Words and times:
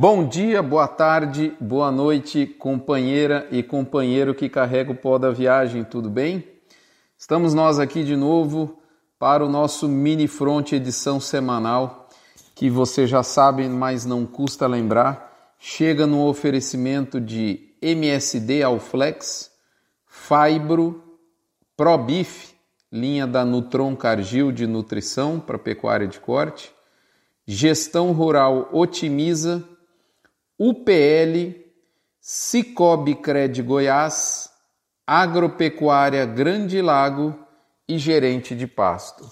Bom 0.00 0.26
dia, 0.26 0.62
boa 0.62 0.88
tarde, 0.88 1.54
boa 1.60 1.92
noite, 1.92 2.46
companheira 2.46 3.46
e 3.50 3.62
companheiro 3.62 4.34
que 4.34 4.48
carrega 4.48 4.92
o 4.92 4.94
pó 4.94 5.18
da 5.18 5.30
viagem, 5.30 5.84
tudo 5.84 6.08
bem? 6.08 6.42
Estamos 7.18 7.52
nós 7.52 7.78
aqui 7.78 8.02
de 8.02 8.16
novo 8.16 8.78
para 9.18 9.44
o 9.44 9.48
nosso 9.50 9.86
Mini 9.86 10.26
Front 10.26 10.72
edição 10.72 11.20
semanal, 11.20 12.08
que 12.54 12.70
você 12.70 13.06
já 13.06 13.22
sabe, 13.22 13.68
mas 13.68 14.06
não 14.06 14.24
custa 14.24 14.66
lembrar, 14.66 15.54
chega 15.58 16.06
no 16.06 16.26
oferecimento 16.26 17.20
de 17.20 17.68
MSD 17.82 18.62
Alflex, 18.62 19.50
Fibro, 20.06 21.04
ProBif, 21.76 22.54
linha 22.90 23.26
da 23.26 23.44
Nutron 23.44 23.94
Cargill 23.94 24.50
de 24.50 24.66
nutrição 24.66 25.38
para 25.38 25.58
pecuária 25.58 26.08
de 26.08 26.18
corte, 26.18 26.72
Gestão 27.46 28.12
Rural 28.12 28.70
Otimiza, 28.72 29.62
UPL, 30.62 31.54
Cicobi 32.20 33.14
Cred 33.14 33.62
Goiás, 33.62 34.50
Agropecuária 35.06 36.26
Grande 36.26 36.82
Lago 36.82 37.34
e 37.88 37.96
Gerente 37.96 38.54
de 38.54 38.66
Pasto. 38.66 39.26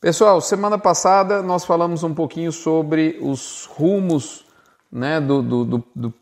Pessoal, 0.00 0.40
semana 0.40 0.76
passada 0.76 1.40
nós 1.40 1.64
falamos 1.64 2.02
um 2.02 2.12
pouquinho 2.12 2.50
sobre 2.50 3.16
os 3.22 3.66
rumos, 3.66 4.44
né, 4.90 5.20
do, 5.20 5.40
do, 5.40 5.64
do, 5.64 5.84
do 5.94 6.14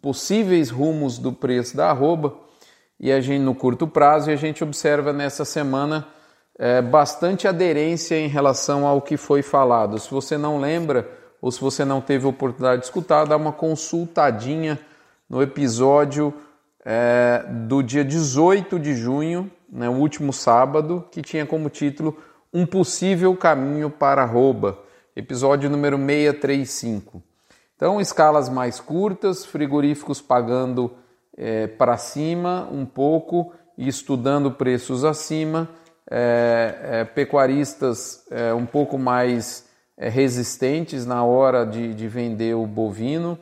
possíveis 0.00 0.70
rumos 0.70 1.18
do 1.18 1.30
preço 1.30 1.76
da 1.76 1.90
arroba 1.90 2.34
e 2.98 3.12
a 3.12 3.20
gente 3.20 3.42
no 3.42 3.54
curto 3.54 3.86
prazo 3.86 4.30
e 4.30 4.32
a 4.32 4.36
gente 4.36 4.64
observa 4.64 5.12
nessa 5.12 5.44
semana 5.44 6.08
é, 6.58 6.80
bastante 6.80 7.46
aderência 7.46 8.16
em 8.16 8.28
relação 8.28 8.86
ao 8.86 9.02
que 9.02 9.18
foi 9.18 9.42
falado. 9.42 9.98
Se 9.98 10.10
você 10.10 10.38
não 10.38 10.58
lembra, 10.58 11.17
ou 11.40 11.50
se 11.50 11.60
você 11.60 11.84
não 11.84 12.00
teve 12.00 12.26
oportunidade 12.26 12.80
de 12.80 12.86
escutar, 12.86 13.26
dá 13.26 13.36
uma 13.36 13.52
consultadinha 13.52 14.78
no 15.28 15.42
episódio 15.42 16.34
é, 16.84 17.44
do 17.48 17.82
dia 17.82 18.04
18 18.04 18.78
de 18.78 18.94
junho, 18.94 19.50
né, 19.70 19.88
o 19.88 19.92
último 19.92 20.32
sábado, 20.32 21.04
que 21.10 21.22
tinha 21.22 21.44
como 21.44 21.68
título 21.68 22.16
Um 22.52 22.64
Possível 22.64 23.36
Caminho 23.36 23.90
para 23.90 24.22
Arroba, 24.22 24.78
episódio 25.14 25.68
número 25.68 25.96
635. 25.96 27.22
Então, 27.76 28.00
escalas 28.00 28.48
mais 28.48 28.80
curtas, 28.80 29.44
frigoríficos 29.44 30.20
pagando 30.20 30.90
é, 31.36 31.68
para 31.68 31.96
cima 31.96 32.68
um 32.72 32.84
pouco 32.84 33.52
e 33.76 33.86
estudando 33.86 34.50
preços 34.50 35.04
acima, 35.04 35.68
é, 36.10 36.78
é, 36.82 37.04
pecuaristas 37.04 38.24
é, 38.30 38.52
um 38.52 38.66
pouco 38.66 38.98
mais 38.98 39.67
resistentes 39.98 41.04
na 41.04 41.24
hora 41.24 41.66
de, 41.66 41.92
de 41.92 42.06
vender 42.06 42.54
o 42.54 42.66
bovino, 42.66 43.38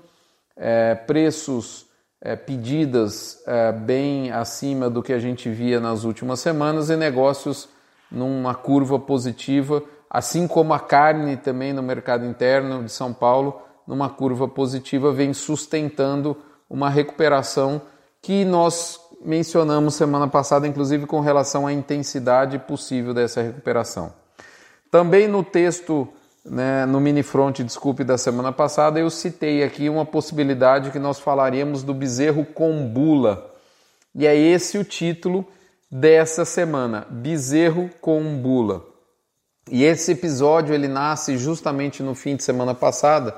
é, 0.56 0.94
preços, 0.94 1.86
é, 2.20 2.34
pedidas 2.34 3.42
é, 3.46 3.70
bem 3.72 4.32
acima 4.32 4.88
do 4.88 5.02
que 5.02 5.12
a 5.12 5.18
gente 5.18 5.50
via 5.50 5.78
nas 5.78 6.04
últimas 6.04 6.40
semanas 6.40 6.88
e 6.88 6.96
negócios 6.96 7.68
numa 8.10 8.54
curva 8.54 8.98
positiva, 8.98 9.82
assim 10.08 10.48
como 10.48 10.72
a 10.72 10.80
carne 10.80 11.36
também 11.36 11.72
no 11.72 11.82
mercado 11.82 12.24
interno 12.24 12.82
de 12.82 12.90
São 12.90 13.12
Paulo, 13.12 13.60
numa 13.86 14.08
curva 14.08 14.48
positiva, 14.48 15.12
vem 15.12 15.34
sustentando 15.34 16.36
uma 16.68 16.88
recuperação 16.88 17.82
que 18.22 18.44
nós 18.44 18.98
mencionamos 19.20 19.94
semana 19.94 20.26
passada, 20.26 20.66
inclusive 20.66 21.06
com 21.06 21.20
relação 21.20 21.66
à 21.66 21.72
intensidade 21.72 22.58
possível 22.58 23.12
dessa 23.12 23.42
recuperação. 23.42 24.12
Também 24.90 25.28
no 25.28 25.44
texto 25.44 26.08
né, 26.48 26.86
no 26.86 27.00
mini 27.00 27.22
front, 27.22 27.60
desculpe, 27.60 28.04
da 28.04 28.16
semana 28.16 28.52
passada, 28.52 28.98
eu 28.98 29.10
citei 29.10 29.62
aqui 29.62 29.88
uma 29.88 30.04
possibilidade 30.04 30.90
que 30.90 30.98
nós 30.98 31.18
falaríamos 31.18 31.82
do 31.82 31.92
bezerro 31.92 32.44
com 32.44 32.86
bula. 32.86 33.50
E 34.14 34.26
é 34.26 34.36
esse 34.36 34.78
o 34.78 34.84
título 34.84 35.46
dessa 35.90 36.44
semana, 36.44 37.06
bezerro 37.10 37.90
com 38.00 38.22
bula. 38.36 38.84
E 39.70 39.84
esse 39.84 40.12
episódio 40.12 40.74
ele 40.74 40.88
nasce 40.88 41.36
justamente 41.36 42.02
no 42.02 42.14
fim 42.14 42.36
de 42.36 42.44
semana 42.44 42.74
passada, 42.74 43.34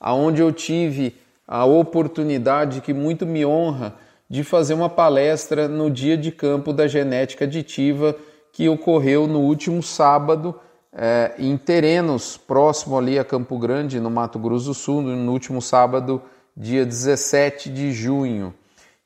aonde 0.00 0.40
eu 0.40 0.52
tive 0.52 1.16
a 1.46 1.64
oportunidade 1.64 2.80
que 2.80 2.94
muito 2.94 3.26
me 3.26 3.44
honra 3.44 3.94
de 4.30 4.44
fazer 4.44 4.74
uma 4.74 4.88
palestra 4.88 5.68
no 5.68 5.90
dia 5.90 6.16
de 6.16 6.30
campo 6.30 6.72
da 6.72 6.86
genética 6.86 7.44
aditiva 7.44 8.16
que 8.52 8.68
ocorreu 8.68 9.26
no 9.26 9.40
último 9.40 9.82
sábado 9.82 10.58
é, 10.92 11.34
em 11.38 11.56
terrenos 11.56 12.36
próximo 12.36 12.98
ali 12.98 13.18
a 13.18 13.24
Campo 13.24 13.58
Grande, 13.58 13.98
no 13.98 14.10
Mato 14.10 14.38
Grosso 14.38 14.66
do 14.66 14.74
Sul, 14.74 15.02
no 15.02 15.32
último 15.32 15.62
sábado, 15.62 16.20
dia 16.56 16.84
17 16.84 17.70
de 17.70 17.92
junho. 17.92 18.54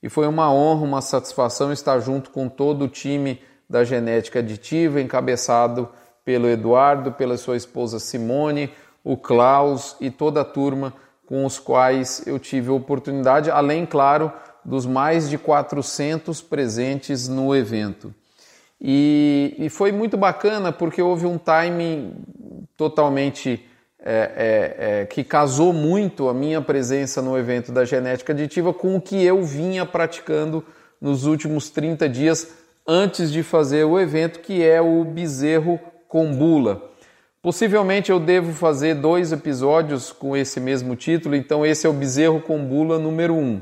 E 0.03 0.09
foi 0.09 0.27
uma 0.27 0.53
honra, 0.53 0.85
uma 0.85 1.01
satisfação 1.01 1.73
estar 1.73 2.01
junto 2.01 2.31
com 2.31 2.49
todo 2.49 2.85
o 2.85 2.89
time 2.89 3.41
da 3.69 3.85
genética 3.85 4.41
aditiva, 4.41 5.01
encabeçado 5.01 5.89
pelo 6.25 6.49
Eduardo, 6.49 7.13
pela 7.13 7.37
sua 7.37 7.57
esposa 7.57 7.99
Simone, 7.99 8.71
o 9.05 9.17
Klaus 9.17 9.97
e 10.01 10.11
toda 10.11 10.41
a 10.41 10.45
turma 10.45 10.93
com 11.27 11.45
os 11.45 11.59
quais 11.59 12.25
eu 12.27 12.39
tive 12.39 12.71
a 12.71 12.75
oportunidade, 12.75 13.51
além, 13.51 13.85
claro, 13.85 14.33
dos 14.65 14.87
mais 14.87 15.29
de 15.29 15.39
400 15.39 16.41
presentes 16.43 17.29
no 17.29 17.55
evento. 17.55 18.15
E, 18.81 19.55
e 19.59 19.69
foi 19.71 19.91
muito 19.91 20.17
bacana 20.17 20.71
porque 20.71 21.01
houve 21.01 21.27
um 21.27 21.39
timing 21.39 22.13
totalmente 22.77 23.65
é, 23.99 24.13
é, 24.37 25.01
é, 25.01 25.07
que 25.07 25.25
casou 25.25 25.73
muito 25.73 26.29
a 26.29 26.35
minha 26.35 26.61
presença 26.63 27.21
no 27.21 27.37
evento 27.37 27.73
da 27.73 27.85
genética 27.85 28.33
aditiva 28.33 28.73
com 28.73 28.95
o 28.95 29.01
que 29.01 29.25
eu 29.25 29.43
vinha 29.43 29.85
praticando 29.85 30.65
nos 31.01 31.25
últimos 31.25 31.71
30 31.71 32.09
dias 32.09 32.53
antes 32.87 33.33
de 33.33 33.43
fazer 33.43 33.85
o 33.85 33.99
evento, 33.99 34.41
que 34.41 34.63
é 34.63 34.81
o 34.81 35.05
bezerro 35.05 35.81
com 36.07 36.33
bula. 36.33 36.91
Possivelmente 37.43 38.11
eu 38.11 38.21
devo 38.21 38.53
fazer 38.53 38.95
dois 38.95 39.33
episódios 39.33 40.13
com 40.13 40.37
esse 40.37 40.61
mesmo 40.61 40.95
título, 40.95 41.35
então 41.35 41.65
esse 41.65 41.87
é 41.87 41.91
o 41.91 41.93
bezerro 41.93 42.41
com 42.41 42.65
bula 42.65 42.99
número 42.99 43.35
1. 43.35 43.39
Um. 43.39 43.61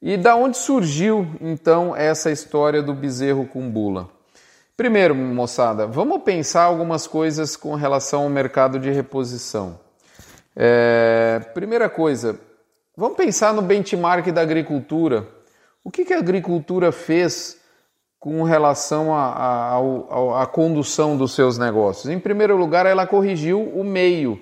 E 0.00 0.16
da 0.16 0.36
onde 0.36 0.56
surgiu 0.56 1.26
então 1.40 1.96
essa 1.96 2.30
história 2.30 2.80
do 2.82 2.94
bezerro 2.94 3.46
com 3.46 3.68
bula? 3.68 4.17
Primeiro, 4.78 5.12
moçada, 5.12 5.88
vamos 5.88 6.22
pensar 6.22 6.62
algumas 6.62 7.04
coisas 7.04 7.56
com 7.56 7.74
relação 7.74 8.22
ao 8.22 8.28
mercado 8.28 8.78
de 8.78 8.92
reposição. 8.92 9.80
É, 10.54 11.40
primeira 11.52 11.90
coisa, 11.90 12.38
vamos 12.96 13.16
pensar 13.16 13.52
no 13.52 13.60
benchmark 13.60 14.28
da 14.30 14.40
agricultura. 14.40 15.26
O 15.82 15.90
que, 15.90 16.04
que 16.04 16.14
a 16.14 16.20
agricultura 16.20 16.92
fez 16.92 17.58
com 18.20 18.44
relação 18.44 19.12
à 19.12 20.46
condução 20.46 21.16
dos 21.16 21.34
seus 21.34 21.58
negócios? 21.58 22.08
Em 22.08 22.20
primeiro 22.20 22.56
lugar, 22.56 22.86
ela 22.86 23.04
corrigiu 23.04 23.60
o 23.60 23.82
meio. 23.82 24.40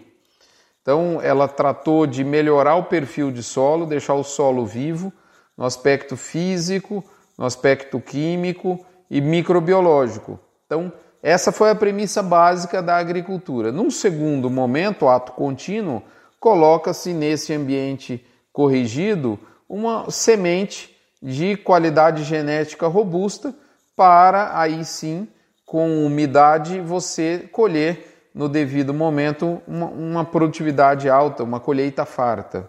Então, 0.82 1.18
ela 1.22 1.48
tratou 1.48 2.06
de 2.06 2.22
melhorar 2.22 2.74
o 2.74 2.84
perfil 2.84 3.30
de 3.30 3.42
solo, 3.42 3.86
deixar 3.86 4.12
o 4.12 4.22
solo 4.22 4.66
vivo, 4.66 5.10
no 5.56 5.64
aspecto 5.64 6.14
físico, 6.14 7.02
no 7.38 7.46
aspecto 7.46 7.98
químico 7.98 8.84
e 9.10 9.20
microbiológico. 9.20 10.38
Então, 10.66 10.92
essa 11.22 11.50
foi 11.50 11.70
a 11.70 11.74
premissa 11.74 12.22
básica 12.22 12.82
da 12.82 12.96
agricultura. 12.96 13.72
Num 13.72 13.90
segundo 13.90 14.48
momento, 14.50 15.08
ato 15.08 15.32
contínuo, 15.32 16.02
coloca-se 16.38 17.12
nesse 17.12 17.52
ambiente 17.52 18.24
corrigido 18.52 19.38
uma 19.68 20.10
semente 20.10 20.96
de 21.22 21.56
qualidade 21.56 22.22
genética 22.22 22.86
robusta 22.86 23.54
para 23.96 24.58
aí 24.58 24.84
sim, 24.84 25.26
com 25.64 26.04
umidade, 26.04 26.80
você 26.80 27.48
colher 27.50 28.30
no 28.34 28.48
devido 28.48 28.92
momento 28.92 29.60
uma, 29.66 29.86
uma 29.86 30.24
produtividade 30.24 31.08
alta, 31.08 31.42
uma 31.42 31.58
colheita 31.58 32.04
farta. 32.04 32.68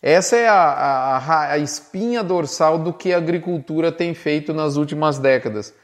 Essa 0.00 0.36
é 0.36 0.48
a, 0.48 0.54
a, 0.54 1.52
a 1.52 1.58
espinha 1.58 2.22
dorsal 2.22 2.78
do 2.78 2.92
que 2.92 3.12
a 3.12 3.16
agricultura 3.16 3.90
tem 3.90 4.14
feito 4.14 4.54
nas 4.54 4.76
últimas 4.76 5.18
décadas. 5.18 5.74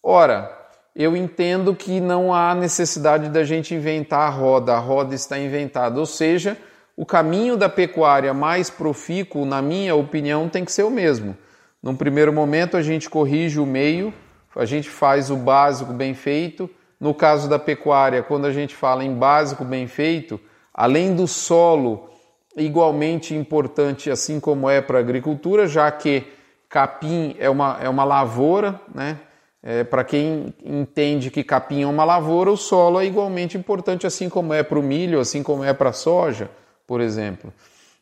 Ora, 0.00 0.56
eu 0.94 1.16
entendo 1.16 1.74
que 1.74 2.00
não 2.00 2.32
há 2.32 2.54
necessidade 2.54 3.28
da 3.28 3.42
gente 3.42 3.74
inventar 3.74 4.20
a 4.20 4.30
roda, 4.30 4.74
a 4.74 4.78
roda 4.78 5.14
está 5.14 5.36
inventada. 5.36 5.98
Ou 5.98 6.06
seja, 6.06 6.56
o 6.96 7.04
caminho 7.04 7.56
da 7.56 7.68
pecuária 7.68 8.32
mais 8.32 8.70
profícuo, 8.70 9.44
na 9.44 9.60
minha 9.60 9.96
opinião, 9.96 10.48
tem 10.48 10.64
que 10.64 10.72
ser 10.72 10.84
o 10.84 10.90
mesmo. 10.90 11.36
Num 11.82 11.96
primeiro 11.96 12.32
momento, 12.32 12.76
a 12.76 12.82
gente 12.82 13.10
corrige 13.10 13.58
o 13.58 13.66
meio, 13.66 14.14
a 14.54 14.64
gente 14.64 14.88
faz 14.88 15.28
o 15.28 15.36
básico 15.36 15.92
bem 15.92 16.14
feito. 16.14 16.70
No 16.98 17.12
caso 17.12 17.48
da 17.48 17.58
pecuária, 17.58 18.22
quando 18.22 18.46
a 18.46 18.52
gente 18.52 18.74
fala 18.74 19.04
em 19.04 19.12
básico 19.12 19.64
bem 19.64 19.86
feito, 19.86 20.40
além 20.72 21.14
do 21.14 21.26
solo 21.26 22.08
igualmente 22.56 23.34
importante, 23.34 24.10
assim 24.10 24.40
como 24.40 24.68
é 24.68 24.80
para 24.80 24.98
a 24.98 25.00
agricultura, 25.00 25.66
já 25.66 25.90
que 25.90 26.24
capim 26.68 27.36
é 27.38 27.48
uma, 27.50 27.78
é 27.80 27.88
uma 27.88 28.04
lavoura, 28.04 28.80
né? 28.94 29.18
É, 29.62 29.82
para 29.82 30.04
quem 30.04 30.54
entende 30.64 31.28
que 31.28 31.42
capim 31.42 31.82
é 31.82 31.86
uma 31.86 32.04
lavoura, 32.04 32.52
o 32.52 32.56
solo 32.56 33.00
é 33.00 33.06
igualmente 33.06 33.58
importante, 33.58 34.06
assim 34.06 34.28
como 34.28 34.54
é 34.54 34.62
para 34.62 34.78
o 34.78 34.82
milho, 34.82 35.18
assim 35.18 35.42
como 35.42 35.64
é 35.64 35.72
para 35.72 35.90
a 35.90 35.92
soja, 35.92 36.48
por 36.86 37.00
exemplo. 37.00 37.52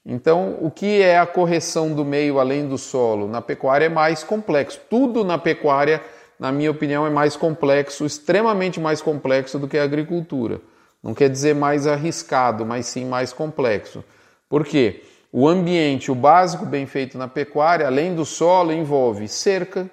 Então, 0.04 0.58
o 0.60 0.70
que 0.70 1.00
é 1.00 1.18
a 1.18 1.24
correção 1.24 1.94
do 1.94 2.04
meio 2.04 2.38
além 2.38 2.68
do 2.68 2.76
solo? 2.76 3.26
Na 3.26 3.40
pecuária 3.40 3.86
é 3.86 3.88
mais 3.88 4.22
complexo. 4.22 4.78
Tudo 4.90 5.24
na 5.24 5.38
pecuária, 5.38 6.02
na 6.38 6.52
minha 6.52 6.70
opinião, 6.70 7.06
é 7.06 7.10
mais 7.10 7.34
complexo, 7.34 8.04
extremamente 8.04 8.78
mais 8.78 9.00
complexo 9.00 9.58
do 9.58 9.66
que 9.66 9.78
a 9.78 9.84
agricultura. 9.84 10.60
Não 11.02 11.14
quer 11.14 11.30
dizer 11.30 11.54
mais 11.54 11.86
arriscado, 11.86 12.66
mas 12.66 12.84
sim 12.84 13.06
mais 13.06 13.32
complexo. 13.32 14.04
Por 14.48 14.64
quê? 14.64 15.02
O 15.32 15.48
ambiente, 15.48 16.12
o 16.12 16.14
básico 16.14 16.64
bem 16.64 16.86
feito 16.86 17.18
na 17.18 17.26
pecuária, 17.26 17.86
além 17.86 18.14
do 18.14 18.24
solo, 18.24 18.72
envolve 18.72 19.26
cerca, 19.26 19.90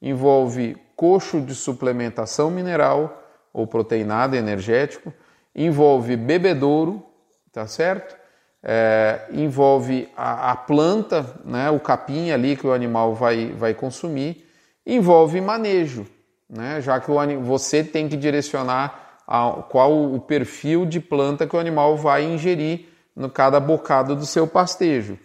envolve 0.00 0.76
coxo 0.96 1.40
de 1.40 1.54
suplementação 1.54 2.50
mineral 2.50 3.22
ou 3.52 3.66
proteinado 3.66 4.34
energético, 4.34 5.12
envolve 5.54 6.16
bebedouro, 6.16 7.04
tá 7.52 7.66
certo? 7.66 8.16
É, 8.62 9.26
envolve 9.30 10.08
a, 10.16 10.52
a, 10.52 10.56
planta, 10.56 11.38
né, 11.44 11.70
o 11.70 11.78
capim 11.78 12.30
ali 12.30 12.56
que 12.56 12.66
o 12.66 12.72
animal 12.72 13.14
vai, 13.14 13.52
vai 13.52 13.74
consumir, 13.74 14.46
envolve 14.86 15.40
manejo, 15.40 16.06
né, 16.48 16.80
já 16.80 16.98
que 16.98 17.10
o, 17.10 17.40
você 17.42 17.84
tem 17.84 18.08
que 18.08 18.16
direcionar 18.16 19.20
a, 19.26 19.62
qual 19.68 20.12
o 20.12 20.18
perfil 20.18 20.86
de 20.86 20.98
planta 20.98 21.46
que 21.46 21.54
o 21.54 21.58
animal 21.58 21.96
vai 21.96 22.24
ingerir 22.24 22.88
no 23.18 23.28
cada 23.28 23.58
bocado 23.58 24.14
do 24.14 24.24
seu 24.24 24.46
pastejo. 24.46 25.18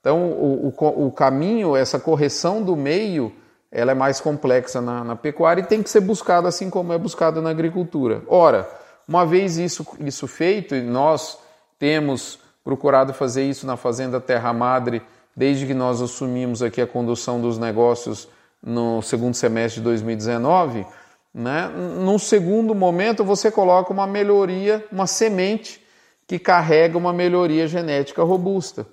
Então, 0.00 0.30
o, 0.30 0.68
o, 0.68 1.06
o 1.06 1.12
caminho, 1.12 1.76
essa 1.76 1.98
correção 1.98 2.62
do 2.62 2.76
meio, 2.76 3.32
ela 3.72 3.90
é 3.90 3.94
mais 3.94 4.20
complexa 4.20 4.80
na, 4.80 5.02
na 5.02 5.16
pecuária 5.16 5.60
e 5.60 5.66
tem 5.66 5.82
que 5.82 5.90
ser 5.90 6.00
buscada 6.00 6.48
assim 6.48 6.70
como 6.70 6.92
é 6.92 6.98
buscada 6.98 7.42
na 7.42 7.50
agricultura. 7.50 8.22
Ora, 8.28 8.70
uma 9.06 9.26
vez 9.26 9.58
isso, 9.58 9.84
isso 9.98 10.28
feito, 10.28 10.76
e 10.76 10.80
nós 10.80 11.38
temos 11.78 12.38
procurado 12.62 13.12
fazer 13.12 13.42
isso 13.42 13.66
na 13.66 13.76
Fazenda 13.76 14.20
Terra 14.20 14.52
Madre 14.52 15.02
desde 15.34 15.66
que 15.66 15.74
nós 15.74 16.00
assumimos 16.00 16.62
aqui 16.62 16.80
a 16.80 16.86
condução 16.86 17.40
dos 17.40 17.58
negócios 17.58 18.28
no 18.62 19.02
segundo 19.02 19.34
semestre 19.34 19.80
de 19.80 19.84
2019, 19.84 20.86
né? 21.32 21.68
num 21.68 22.18
segundo 22.18 22.74
momento 22.74 23.24
você 23.24 23.50
coloca 23.50 23.92
uma 23.92 24.06
melhoria, 24.06 24.84
uma 24.92 25.06
semente 25.06 25.79
que 26.30 26.38
carrega 26.38 26.96
uma 26.96 27.12
melhoria 27.12 27.66
genética 27.66 28.22
robusta. 28.22 28.86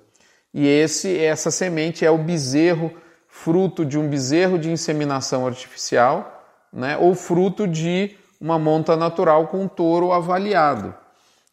E 0.52 0.68
esse, 0.68 1.24
essa 1.24 1.52
semente 1.52 2.04
é 2.04 2.10
o 2.10 2.18
bezerro, 2.18 2.92
fruto 3.28 3.86
de 3.86 3.96
um 3.96 4.10
bezerro 4.10 4.58
de 4.58 4.72
inseminação 4.72 5.46
artificial, 5.46 6.44
né? 6.74 6.98
ou 6.98 7.14
fruto 7.14 7.68
de 7.68 8.18
uma 8.42 8.58
monta 8.58 8.96
natural 8.96 9.50
com 9.50 9.62
um 9.62 9.68
touro 9.68 10.12
avaliado. 10.12 10.96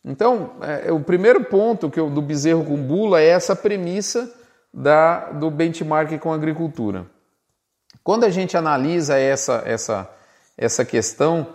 Então, 0.03 0.53
é, 0.63 0.91
o 0.91 1.01
primeiro 1.01 1.45
ponto 1.45 1.91
que 1.91 2.01
eu, 2.01 2.09
do 2.09 2.23
bezerro 2.23 2.65
com 2.65 2.79
bula 2.79 3.21
é 3.21 3.27
essa 3.27 3.55
premissa 3.55 4.33
da, 4.73 5.33
do 5.33 5.51
benchmark 5.51 6.19
com 6.19 6.33
agricultura. 6.33 7.05
Quando 8.03 8.25
a 8.25 8.31
gente 8.31 8.57
analisa 8.57 9.19
essa, 9.19 9.63
essa, 9.67 10.11
essa 10.57 10.83
questão, 10.83 11.49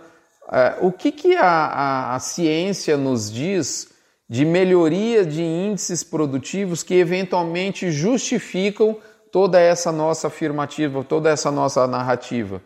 é, 0.52 0.76
o 0.80 0.92
que, 0.92 1.10
que 1.10 1.34
a, 1.34 1.48
a, 1.48 2.14
a 2.14 2.20
ciência 2.20 2.96
nos 2.96 3.28
diz 3.28 3.90
de 4.30 4.44
melhoria 4.44 5.26
de 5.26 5.42
índices 5.42 6.04
produtivos 6.04 6.84
que 6.84 6.94
eventualmente 6.94 7.90
justificam 7.90 8.96
toda 9.32 9.58
essa 9.58 9.90
nossa 9.90 10.28
afirmativa, 10.28 11.02
toda 11.02 11.28
essa 11.28 11.50
nossa 11.50 11.84
narrativa. 11.88 12.62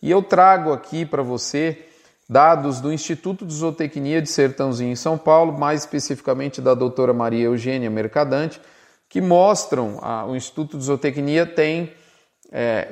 E 0.00 0.08
eu 0.08 0.22
trago 0.22 0.72
aqui 0.72 1.04
para 1.04 1.20
você 1.20 1.86
dados 2.28 2.80
do 2.80 2.92
Instituto 2.92 3.44
de 3.44 3.52
Zootecnia 3.52 4.22
de 4.22 4.28
Sertãozinho 4.28 4.92
em 4.92 4.96
São 4.96 5.18
Paulo, 5.18 5.58
mais 5.58 5.80
especificamente 5.80 6.60
da 6.60 6.72
doutora 6.72 7.12
Maria 7.12 7.46
Eugênia 7.46 7.90
Mercadante, 7.90 8.60
que 9.08 9.20
mostram, 9.20 9.98
a, 10.00 10.24
o 10.24 10.36
Instituto 10.36 10.78
de 10.78 10.84
Zootecnia 10.84 11.44
tem 11.44 11.92
é, 12.52 12.86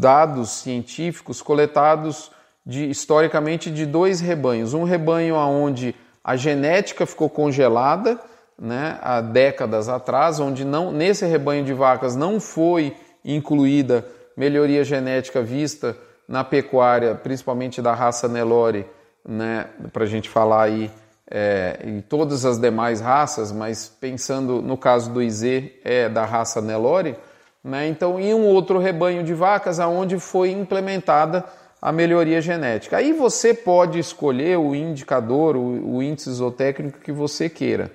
dados 0.00 0.50
científicos 0.50 1.40
coletados 1.40 2.32
de, 2.66 2.90
historicamente 2.90 3.70
de 3.70 3.86
dois 3.86 4.20
rebanhos. 4.20 4.74
Um 4.74 4.82
rebanho 4.82 5.36
onde 5.36 5.94
a 6.22 6.36
genética 6.36 7.06
ficou 7.06 7.28
congelada 7.28 8.18
né, 8.58 8.98
há 9.00 9.20
décadas 9.20 9.88
atrás, 9.88 10.38
onde 10.38 10.64
não, 10.64 10.92
nesse 10.92 11.24
rebanho 11.24 11.64
de 11.64 11.72
vacas 11.72 12.14
não 12.14 12.38
foi 12.38 12.94
incluída 13.24 14.04
melhoria 14.36 14.84
genética 14.84 15.42
vista 15.42 15.96
na 16.28 16.44
pecuária, 16.44 17.14
principalmente 17.14 17.82
da 17.82 17.94
raça 17.94 18.28
Nelore, 18.28 18.86
né, 19.26 19.66
para 19.92 20.04
a 20.04 20.06
gente 20.06 20.28
falar 20.28 20.64
aí 20.64 20.90
é, 21.30 21.80
em 21.84 22.00
todas 22.00 22.44
as 22.44 22.58
demais 22.58 23.00
raças, 23.00 23.50
mas 23.50 23.88
pensando 23.88 24.60
no 24.60 24.76
caso 24.76 25.10
do 25.10 25.22
IZ, 25.22 25.42
é 25.84 26.08
da 26.08 26.24
raça 26.24 26.60
Nelore, 26.60 27.16
né, 27.64 27.88
então 27.88 28.20
em 28.20 28.34
um 28.34 28.46
outro 28.46 28.78
rebanho 28.78 29.22
de 29.22 29.34
vacas 29.34 29.80
aonde 29.80 30.18
foi 30.18 30.50
implementada 30.50 31.44
a 31.80 31.90
melhoria 31.90 32.40
genética. 32.40 32.98
Aí 32.98 33.12
você 33.12 33.54
pode 33.54 33.98
escolher 33.98 34.58
o 34.58 34.74
indicador, 34.74 35.56
o, 35.56 35.96
o 35.96 36.02
índice 36.02 36.30
zootécnico 36.30 37.00
que 37.00 37.12
você 37.12 37.48
queira. 37.48 37.90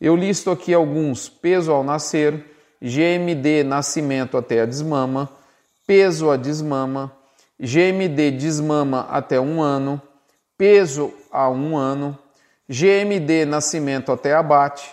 Eu 0.00 0.16
listo 0.16 0.50
aqui 0.50 0.72
alguns: 0.72 1.28
peso 1.28 1.72
ao 1.72 1.84
nascer, 1.84 2.44
GMD 2.80 3.64
nascimento 3.64 4.36
até 4.36 4.60
a 4.60 4.66
desmama, 4.66 5.28
peso 5.86 6.30
a 6.30 6.36
desmama, 6.36 7.12
GMD 7.60 8.30
desmama 8.30 9.06
até 9.10 9.40
um 9.40 9.60
ano, 9.60 10.00
peso 10.56 11.12
a 11.30 11.50
um 11.50 11.76
ano, 11.76 12.16
GMD 12.68 13.44
nascimento 13.44 14.12
até 14.12 14.34
abate, 14.34 14.88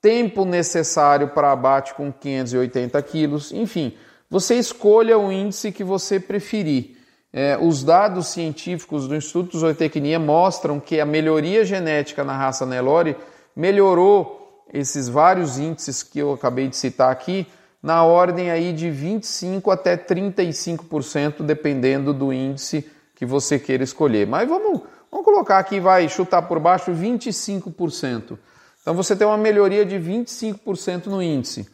tempo 0.00 0.44
necessário 0.44 1.28
para 1.28 1.50
abate 1.52 1.94
com 1.94 2.12
580 2.12 3.02
quilos, 3.02 3.52
enfim, 3.52 3.96
você 4.30 4.56
escolha 4.56 5.18
o 5.18 5.32
índice 5.32 5.72
que 5.72 5.82
você 5.82 6.20
preferir. 6.20 6.95
É, 7.38 7.58
os 7.60 7.84
dados 7.84 8.28
científicos 8.28 9.06
do 9.06 9.14
Instituto 9.14 9.58
Zootecnia 9.58 10.18
mostram 10.18 10.80
que 10.80 10.98
a 10.98 11.04
melhoria 11.04 11.66
genética 11.66 12.24
na 12.24 12.34
raça 12.34 12.64
Nelore 12.64 13.14
melhorou 13.54 14.64
esses 14.72 15.06
vários 15.06 15.58
índices 15.58 16.02
que 16.02 16.18
eu 16.18 16.32
acabei 16.32 16.66
de 16.66 16.74
citar 16.78 17.12
aqui, 17.12 17.46
na 17.82 18.02
ordem 18.02 18.50
aí 18.50 18.72
de 18.72 18.90
25 18.90 19.70
até 19.70 19.98
35%, 19.98 21.42
dependendo 21.42 22.14
do 22.14 22.32
índice 22.32 22.90
que 23.14 23.26
você 23.26 23.58
queira 23.58 23.84
escolher. 23.84 24.26
Mas 24.26 24.48
vamos, 24.48 24.80
vamos 25.10 25.26
colocar 25.26 25.58
aqui, 25.58 25.78
vai 25.78 26.08
chutar 26.08 26.40
por 26.40 26.58
baixo 26.58 26.90
25%. 26.90 28.38
Então 28.80 28.94
você 28.94 29.14
tem 29.14 29.26
uma 29.26 29.36
melhoria 29.36 29.84
de 29.84 29.96
25% 29.96 31.08
no 31.08 31.22
índice. 31.22 31.68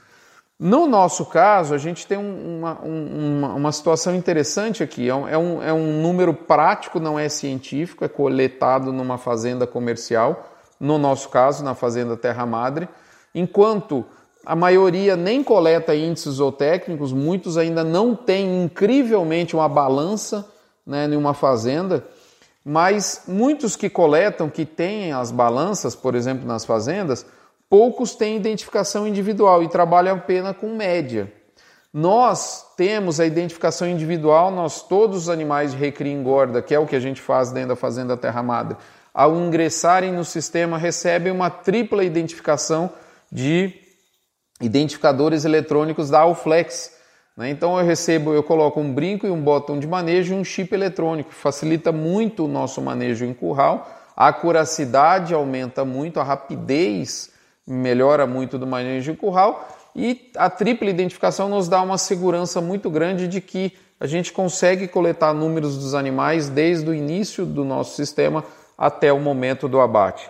No 0.58 0.86
nosso 0.86 1.26
caso, 1.26 1.74
a 1.74 1.78
gente 1.78 2.06
tem 2.06 2.16
uma, 2.16 2.78
uma, 2.80 3.54
uma 3.54 3.72
situação 3.72 4.14
interessante 4.14 4.82
aqui. 4.82 5.08
É 5.08 5.14
um, 5.14 5.28
é, 5.28 5.36
um, 5.36 5.62
é 5.62 5.72
um 5.72 6.00
número 6.00 6.32
prático, 6.32 7.00
não 7.00 7.18
é 7.18 7.28
científico, 7.28 8.04
é 8.04 8.08
coletado 8.08 8.92
numa 8.92 9.18
fazenda 9.18 9.66
comercial, 9.66 10.50
no 10.78 10.98
nosso 10.98 11.28
caso, 11.28 11.64
na 11.64 11.74
fazenda 11.74 12.16
Terra 12.16 12.46
Madre. 12.46 12.88
Enquanto 13.34 14.04
a 14.44 14.54
maioria 14.56 15.16
nem 15.16 15.42
coleta 15.42 15.94
índices 15.94 16.34
zootécnicos, 16.34 17.12
muitos 17.12 17.56
ainda 17.56 17.84
não 17.84 18.14
têm 18.14 18.64
incrivelmente 18.64 19.54
uma 19.54 19.68
balança 19.68 20.48
né, 20.86 21.06
em 21.06 21.16
uma 21.16 21.32
fazenda, 21.32 22.04
mas 22.64 23.22
muitos 23.26 23.76
que 23.76 23.88
coletam, 23.88 24.50
que 24.50 24.64
têm 24.64 25.12
as 25.12 25.30
balanças, 25.30 25.94
por 25.94 26.14
exemplo, 26.14 26.46
nas 26.46 26.64
fazendas, 26.64 27.24
poucos 27.72 28.14
têm 28.14 28.36
identificação 28.36 29.08
individual 29.08 29.62
e 29.62 29.68
trabalham 29.68 30.16
apenas 30.16 30.54
com 30.58 30.76
média. 30.76 31.32
Nós 31.90 32.66
temos 32.76 33.18
a 33.18 33.24
identificação 33.24 33.88
individual, 33.88 34.50
nós 34.50 34.86
todos 34.86 35.16
os 35.16 35.28
animais 35.30 35.72
de 35.72 35.78
recria 35.78 36.12
engorda, 36.12 36.60
que 36.60 36.74
é 36.74 36.78
o 36.78 36.86
que 36.86 36.94
a 36.94 37.00
gente 37.00 37.22
faz 37.22 37.50
dentro 37.50 37.70
da 37.70 37.76
fazenda 37.76 38.14
Terra 38.14 38.42
Madre, 38.42 38.76
ao 39.14 39.34
ingressarem 39.36 40.12
no 40.12 40.22
sistema 40.22 40.76
recebem 40.76 41.32
uma 41.32 41.48
tripla 41.48 42.04
identificação 42.04 42.90
de 43.30 43.72
identificadores 44.60 45.46
eletrônicos 45.46 46.10
da 46.10 46.20
Alflex. 46.20 46.94
Né? 47.34 47.48
Então 47.48 47.78
eu 47.78 47.86
recebo, 47.86 48.34
eu 48.34 48.42
coloco 48.42 48.80
um 48.80 48.92
brinco 48.92 49.26
e 49.26 49.30
um 49.30 49.40
botão 49.40 49.80
de 49.80 49.86
manejo 49.86 50.34
e 50.34 50.36
um 50.36 50.44
chip 50.44 50.74
eletrônico, 50.74 51.32
facilita 51.32 51.90
muito 51.90 52.44
o 52.44 52.48
nosso 52.48 52.82
manejo 52.82 53.24
em 53.24 53.32
curral, 53.32 53.88
a 54.14 54.28
acuracidade 54.28 55.32
aumenta 55.32 55.86
muito, 55.86 56.20
a 56.20 56.22
rapidez 56.22 57.31
melhora 57.66 58.26
muito 58.26 58.58
do 58.58 58.66
manejo 58.66 59.12
de 59.12 59.18
curral 59.18 59.68
e 59.94 60.30
a 60.36 60.48
tripla 60.48 60.88
identificação 60.90 61.48
nos 61.48 61.68
dá 61.68 61.82
uma 61.82 61.98
segurança 61.98 62.60
muito 62.60 62.90
grande 62.90 63.28
de 63.28 63.40
que 63.40 63.76
a 64.00 64.06
gente 64.06 64.32
consegue 64.32 64.88
coletar 64.88 65.32
números 65.32 65.76
dos 65.76 65.94
animais 65.94 66.48
desde 66.48 66.88
o 66.88 66.94
início 66.94 67.46
do 67.46 67.64
nosso 67.64 67.94
sistema 67.94 68.44
até 68.76 69.12
o 69.12 69.20
momento 69.20 69.68
do 69.68 69.80
abate. 69.80 70.28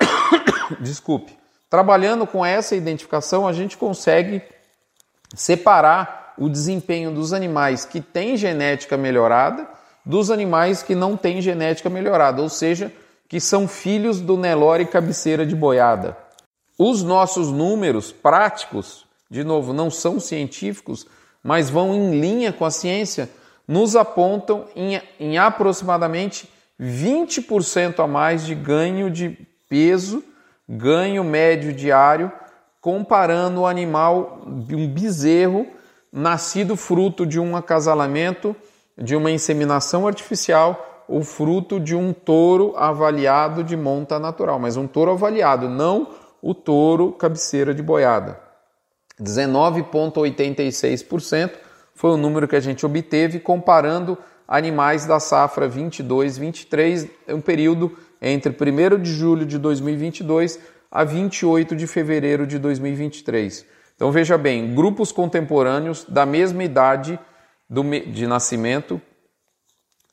Desculpe. 0.80 1.36
Trabalhando 1.70 2.26
com 2.26 2.44
essa 2.44 2.74
identificação, 2.74 3.46
a 3.46 3.52
gente 3.52 3.76
consegue 3.76 4.42
separar 5.34 6.34
o 6.36 6.48
desempenho 6.48 7.12
dos 7.12 7.32
animais 7.32 7.84
que 7.84 8.00
têm 8.00 8.36
genética 8.36 8.96
melhorada 8.96 9.68
dos 10.04 10.30
animais 10.30 10.82
que 10.82 10.94
não 10.94 11.16
têm 11.16 11.40
genética 11.40 11.88
melhorada, 11.88 12.42
ou 12.42 12.48
seja, 12.48 12.92
que 13.28 13.40
são 13.40 13.68
filhos 13.68 14.20
do 14.20 14.36
Nelore 14.36 14.86
cabeceira 14.86 15.46
de 15.46 15.54
boiada. 15.54 16.16
Os 16.78 17.02
nossos 17.02 17.50
números 17.50 18.10
práticos, 18.10 19.06
de 19.30 19.44
novo, 19.44 19.72
não 19.72 19.90
são 19.90 20.18
científicos, 20.18 21.06
mas 21.42 21.68
vão 21.68 21.94
em 21.94 22.20
linha 22.20 22.52
com 22.52 22.64
a 22.64 22.70
ciência, 22.70 23.28
nos 23.66 23.94
apontam 23.96 24.66
em, 24.74 25.00
em 25.18 25.38
aproximadamente 25.38 26.48
20% 26.80 28.00
a 28.02 28.06
mais 28.06 28.44
de 28.44 28.54
ganho 28.54 29.10
de 29.10 29.36
peso, 29.68 30.22
ganho 30.68 31.22
médio 31.22 31.72
diário, 31.72 32.32
comparando 32.80 33.60
o 33.60 33.66
animal 33.66 34.42
um 34.46 34.88
bezerro 34.88 35.66
nascido 36.12 36.76
fruto 36.76 37.24
de 37.24 37.38
um 37.38 37.56
acasalamento, 37.56 38.54
de 38.98 39.16
uma 39.16 39.30
inseminação 39.30 40.06
artificial 40.06 41.04
ou 41.08 41.22
fruto 41.22 41.80
de 41.80 41.94
um 41.94 42.12
touro 42.12 42.74
avaliado 42.76 43.62
de 43.64 43.76
monta 43.76 44.18
natural, 44.18 44.58
mas 44.58 44.76
um 44.76 44.86
touro 44.86 45.12
avaliado, 45.12 45.68
não 45.68 46.08
o 46.42 46.52
touro 46.52 47.12
cabeceira 47.12 47.72
de 47.72 47.82
boiada. 47.82 48.38
19,86% 49.20 51.52
foi 51.94 52.10
o 52.10 52.16
número 52.16 52.48
que 52.48 52.56
a 52.56 52.60
gente 52.60 52.84
obteve 52.84 53.38
comparando 53.38 54.18
animais 54.48 55.06
da 55.06 55.20
safra 55.20 55.68
22-23, 55.68 57.08
um 57.28 57.40
período 57.40 57.96
entre 58.20 58.50
1 58.50 59.00
de 59.00 59.12
julho 59.12 59.46
de 59.46 59.56
2022 59.58 60.58
a 60.90 61.04
28 61.04 61.76
de 61.76 61.86
fevereiro 61.86 62.44
de 62.46 62.58
2023. 62.58 63.64
Então 63.94 64.10
veja 64.10 64.36
bem, 64.36 64.74
grupos 64.74 65.12
contemporâneos 65.12 66.04
da 66.04 66.26
mesma 66.26 66.64
idade 66.64 67.16
do, 67.68 67.82
de 67.82 68.26
nascimento, 68.26 69.00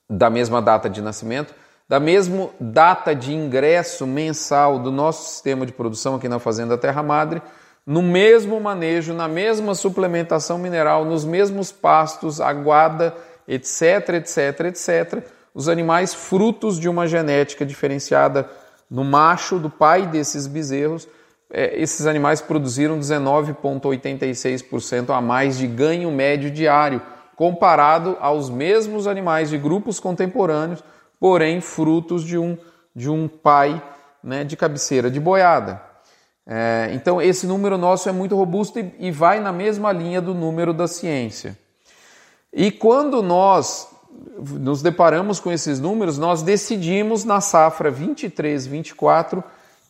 da 0.10 0.30
mesma 0.30 0.62
data 0.62 0.90
de 0.90 1.02
nascimento, 1.02 1.56
da 1.90 2.00
mesma 2.00 2.50
data 2.60 3.16
de 3.16 3.34
ingresso 3.34 4.06
mensal 4.06 4.78
do 4.78 4.92
nosso 4.92 5.32
sistema 5.32 5.66
de 5.66 5.74
produção 5.74 6.14
aqui 6.16 6.30
na 6.30 6.38
Fazenda 6.38 6.78
Terra 6.78 7.02
Madre, 7.02 7.42
no 7.84 8.04
mesmo 8.04 8.62
manejo, 8.62 9.16
na 9.16 9.28
mesma 9.28 9.74
suplementação 9.74 10.60
mineral, 10.60 11.04
nos 11.04 11.26
mesmos 11.26 11.72
pastos, 11.72 12.40
aguada, 12.40 13.16
etc, 13.48 14.10
etc, 14.14 14.66
etc, 14.66 15.24
os 15.56 15.68
animais 15.68 16.14
frutos 16.14 16.80
de 16.80 16.88
uma 16.88 17.08
genética 17.08 17.66
diferenciada 17.66 18.48
no 18.88 19.04
macho 19.04 19.58
do 19.58 19.72
pai 19.72 20.06
desses 20.06 20.46
bezerros, 20.46 21.08
é, 21.52 21.82
esses 21.82 22.06
animais 22.06 22.40
produziram 22.40 23.00
19,86% 23.00 25.10
a 25.10 25.20
mais 25.20 25.58
de 25.58 25.66
ganho 25.66 26.12
médio 26.12 26.52
diário, 26.52 27.02
comparado 27.36 28.16
aos 28.20 28.52
mesmos 28.52 29.08
animais 29.08 29.50
de 29.50 29.58
grupos 29.58 30.00
contemporâneos, 30.00 30.84
porém 31.20 31.62
frutos 31.62 32.24
de 32.24 32.38
um, 32.38 32.58
de 32.96 33.10
um 33.10 33.28
pai 33.28 33.82
né, 34.24 34.44
de 34.44 34.56
cabeceira 34.56 35.10
de 35.10 35.20
boiada. 35.20 35.82
É, 36.46 36.90
então, 36.94 37.22
esse 37.22 37.46
número 37.46 37.78
nosso 37.78 38.10
é 38.10 38.12
muito 38.12 38.36
robusto 38.36 38.80
e, 38.80 38.92
e 39.00 39.12
vai 39.12 39.40
na 39.40 39.52
mesma 39.52 39.92
linha 39.92 40.22
do 40.22 40.34
número 40.34 40.74
da 40.74 40.88
ciência. 40.88 41.58
E 42.52 42.72
quando 42.72 43.22
nós 43.22 43.88
nos 44.38 44.82
deparamos 44.82 45.40
com 45.40 45.52
esses 45.52 45.80
números, 45.80 46.18
nós 46.18 46.42
decidimos 46.42 47.24
na 47.24 47.40
safra 47.42 47.92
23-24 47.92 49.44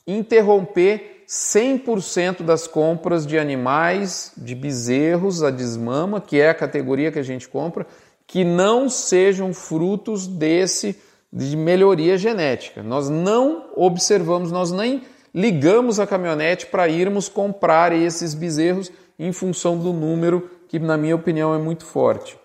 interromper 0.05 1.23
100% 1.27 2.41
das 2.41 2.67
compras 2.67 3.25
de 3.25 3.37
animais, 3.37 4.33
de 4.35 4.55
bezerros 4.55 5.43
a 5.43 5.51
desmama, 5.51 6.19
que 6.19 6.41
é 6.41 6.49
a 6.49 6.55
categoria 6.55 7.11
que 7.11 7.19
a 7.19 7.23
gente 7.23 7.47
compra, 7.47 7.85
que 8.25 8.43
não 8.43 8.89
sejam 8.89 9.53
frutos 9.53 10.27
desse 10.27 10.99
de 11.31 11.55
melhoria 11.55 12.17
genética. 12.17 12.81
Nós 12.81 13.09
não 13.09 13.71
observamos, 13.75 14.51
nós 14.51 14.71
nem 14.71 15.03
ligamos 15.33 15.99
a 15.99 16.07
caminhonete 16.07 16.65
para 16.65 16.87
irmos 16.87 17.29
comprar 17.29 17.91
esses 17.91 18.33
bezerros 18.33 18.91
em 19.17 19.31
função 19.31 19.77
do 19.77 19.93
número 19.93 20.49
que, 20.67 20.79
na 20.79 20.97
minha 20.97 21.15
opinião, 21.15 21.53
é 21.53 21.57
muito 21.57 21.85
forte. 21.85 22.37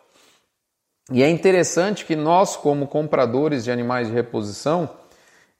E 1.10 1.22
é 1.22 1.28
interessante 1.28 2.04
que 2.04 2.16
nós, 2.16 2.56
como 2.56 2.86
compradores 2.86 3.64
de 3.64 3.70
animais 3.70 4.08
de 4.08 4.14
reposição, 4.14 4.88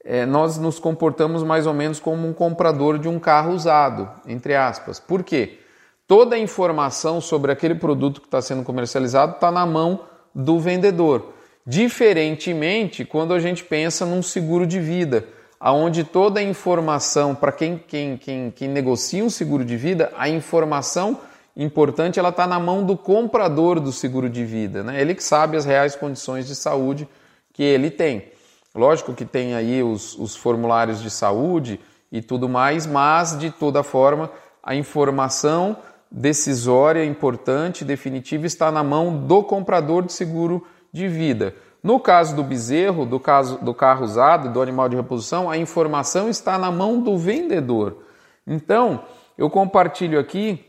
é, 0.03 0.27
nós 0.27 0.59
nos 0.59 0.79
comportamos 0.79 1.43
mais 1.43 1.67
ou 1.67 1.75
menos 1.75 2.01
como 2.01 2.27
um 2.27 2.33
comprador 2.33 2.99
de 2.99 3.09
um 3.09 3.19
carro 3.19 3.53
usado, 3.53 4.11
entre 4.27 4.55
aspas. 4.55 4.99
Por 4.99 5.23
quê? 5.23 5.61
Toda 6.07 6.37
a 6.37 6.39
informação 6.39 7.21
sobre 7.21 7.51
aquele 7.53 7.75
produto 7.75 8.21
que 8.21 8.27
está 8.27 8.41
sendo 8.43 8.63
comercializado 8.63 9.35
está 9.35 9.51
na 9.51 9.65
mão 9.65 10.01
do 10.35 10.59
vendedor. 10.59 11.34
Diferentemente, 11.67 13.05
quando 13.05 13.33
a 13.33 13.39
gente 13.39 13.65
pensa 13.65 14.05
num 14.05 14.23
seguro 14.23 14.67
de 14.67 14.79
vida, 14.79 15.27
aonde 15.59 16.05
toda 16.05 16.41
a 16.41 16.43
informação 16.43 17.35
para 17.35 17.51
quem, 17.51 17.79
quem, 17.79 18.19
quem, 18.19 18.51
quem 18.51 18.69
negocia 18.69 19.25
um 19.25 19.31
seguro 19.31 19.65
de 19.65 19.77
vida, 19.77 20.13
a 20.17 20.29
informação 20.29 21.19
importante 21.57 22.19
ela 22.19 22.29
está 22.29 22.47
na 22.47 22.61
mão 22.61 22.85
do 22.85 22.97
comprador 22.97 23.81
do 23.81 23.93
seguro 23.93 24.29
de 24.29 24.45
vida, 24.45 24.83
né? 24.83 25.01
Ele 25.01 25.15
que 25.15 25.25
sabe 25.25 25.57
as 25.57 25.65
reais 25.65 25.97
condições 25.97 26.47
de 26.47 26.55
saúde 26.55 27.09
que 27.53 27.63
ele 27.63 27.91
tem. 27.91 28.31
Lógico 28.75 29.15
que 29.15 29.25
tem 29.25 29.55
aí 29.55 29.83
os, 29.83 30.19
os 30.19 30.37
formulários 30.37 31.01
de 31.01 31.09
saúde 31.09 31.81
e 32.13 32.21
tudo 32.21 32.49
mais, 32.49 32.87
mas 32.87 33.39
de 33.39 33.51
toda 33.51 33.83
forma 33.83 34.31
a 34.63 34.75
informação 34.75 35.77
decisória, 36.11 37.05
importante, 37.05 37.85
definitiva 37.85 38.47
está 38.47 38.71
na 38.71 38.85
mão 38.85 39.17
do 39.27 39.43
comprador 39.43 40.03
de 40.03 40.13
seguro 40.13 40.67
de 40.95 41.09
vida. 41.09 41.55
No 41.83 41.99
caso 41.99 42.37
do 42.37 42.45
bezerro, 42.45 43.05
do 43.05 43.19
caso 43.19 43.59
do 43.59 43.75
carro 43.75 44.05
usado, 44.05 44.51
do 44.51 44.63
animal 44.63 44.89
de 44.89 44.97
reposição, 44.97 45.51
a 45.51 45.59
informação 45.59 46.31
está 46.31 46.57
na 46.57 46.71
mão 46.71 47.03
do 47.03 47.19
vendedor. 47.19 48.05
Então, 48.47 49.05
eu 49.37 49.51
compartilho 49.51 50.19
aqui 50.19 50.65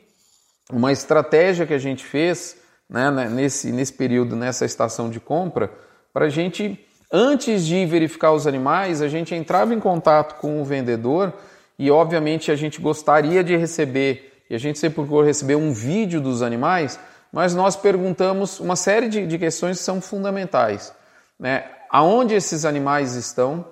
uma 0.71 0.91
estratégia 0.91 1.67
que 1.67 1.73
a 1.73 1.77
gente 1.77 2.03
fez 2.03 2.57
né, 2.89 3.11
né 3.11 3.29
nesse, 3.29 3.71
nesse 3.71 3.93
período, 3.93 4.35
nessa 4.35 4.65
estação 4.65 5.09
de 5.09 5.19
compra, 5.19 5.71
para 6.11 6.25
a 6.25 6.29
gente, 6.29 6.79
antes 7.11 7.65
de 7.65 7.85
verificar 7.85 8.31
os 8.31 8.47
animais, 8.47 9.01
a 9.01 9.07
gente 9.07 9.35
entrava 9.35 9.73
em 9.73 9.79
contato 9.79 10.39
com 10.39 10.59
o 10.59 10.65
vendedor 10.65 11.33
e, 11.77 11.91
obviamente, 11.91 12.51
a 12.51 12.55
gente 12.55 12.81
gostaria 12.81 13.43
de 13.43 13.55
receber, 13.55 14.33
e 14.49 14.55
a 14.55 14.57
gente 14.57 14.79
sempre 14.79 14.95
procurou 14.95 15.23
receber 15.23 15.55
um 15.55 15.71
vídeo 15.71 16.19
dos 16.19 16.41
animais, 16.41 16.99
mas 17.35 17.53
nós 17.53 17.75
perguntamos 17.75 18.61
uma 18.61 18.77
série 18.77 19.09
de, 19.09 19.27
de 19.27 19.37
questões 19.37 19.77
que 19.77 19.83
são 19.83 19.99
fundamentais 19.99 20.93
né, 21.37 21.65
aonde 21.89 22.33
esses 22.33 22.63
animais 22.63 23.15
estão, 23.15 23.65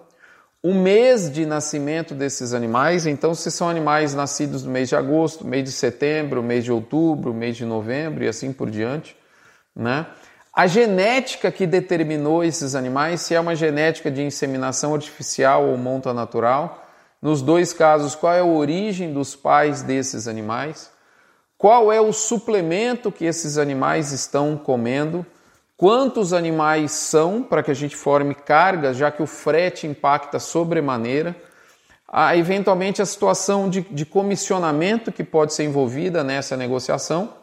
o 0.61 0.73
mês 0.73 1.31
de 1.31 1.45
nascimento 1.45 2.13
desses 2.13 2.53
animais, 2.53 3.05
então 3.05 3.33
se 3.33 3.49
são 3.49 3.69
animais 3.69 4.13
nascidos 4.13 4.63
no 4.63 4.71
mês 4.71 4.89
de 4.89 4.97
agosto, 4.97 5.47
mês 5.47 5.63
de 5.63 5.71
setembro, 5.71 6.43
mês 6.43 6.65
de 6.65 6.73
outubro, 6.73 7.33
mês 7.33 7.55
de 7.55 7.65
novembro 7.65 8.23
e 8.23 8.27
assim 8.27 8.51
por 8.53 8.69
diante, 8.69 9.15
né? 9.75 10.05
A 10.53 10.67
genética 10.67 11.51
que 11.51 11.65
determinou 11.65 12.43
esses 12.43 12.75
animais, 12.75 13.21
se 13.21 13.33
é 13.33 13.39
uma 13.39 13.55
genética 13.55 14.11
de 14.11 14.21
inseminação 14.21 14.93
artificial 14.93 15.65
ou 15.65 15.75
monta 15.77 16.13
natural, 16.13 16.85
nos 17.21 17.41
dois 17.41 17.73
casos, 17.73 18.13
qual 18.13 18.33
é 18.33 18.39
a 18.41 18.45
origem 18.45 19.11
dos 19.11 19.35
pais 19.35 19.81
desses 19.81 20.27
animais, 20.27 20.91
qual 21.63 21.93
é 21.93 22.01
o 22.01 22.11
suplemento 22.11 23.09
que 23.09 23.23
esses 23.23 23.57
animais 23.57 24.11
estão 24.11 24.57
comendo, 24.57 25.25
quantos 25.77 26.33
animais 26.33 26.91
são 26.91 27.41
para 27.41 27.63
que 27.63 27.71
a 27.71 27.73
gente 27.73 27.95
forme 27.95 28.35
cargas, 28.35 28.97
já 28.97 29.09
que 29.09 29.23
o 29.23 29.25
frete 29.25 29.87
impacta 29.87 30.39
sobremaneira, 30.39 31.33
a, 32.05 32.35
eventualmente 32.35 33.01
a 33.01 33.05
situação 33.05 33.69
de, 33.69 33.79
de 33.79 34.05
comissionamento 34.05 35.09
que 35.09 35.23
pode 35.23 35.53
ser 35.53 35.63
envolvida 35.63 36.21
nessa 36.21 36.57
negociação, 36.57 37.33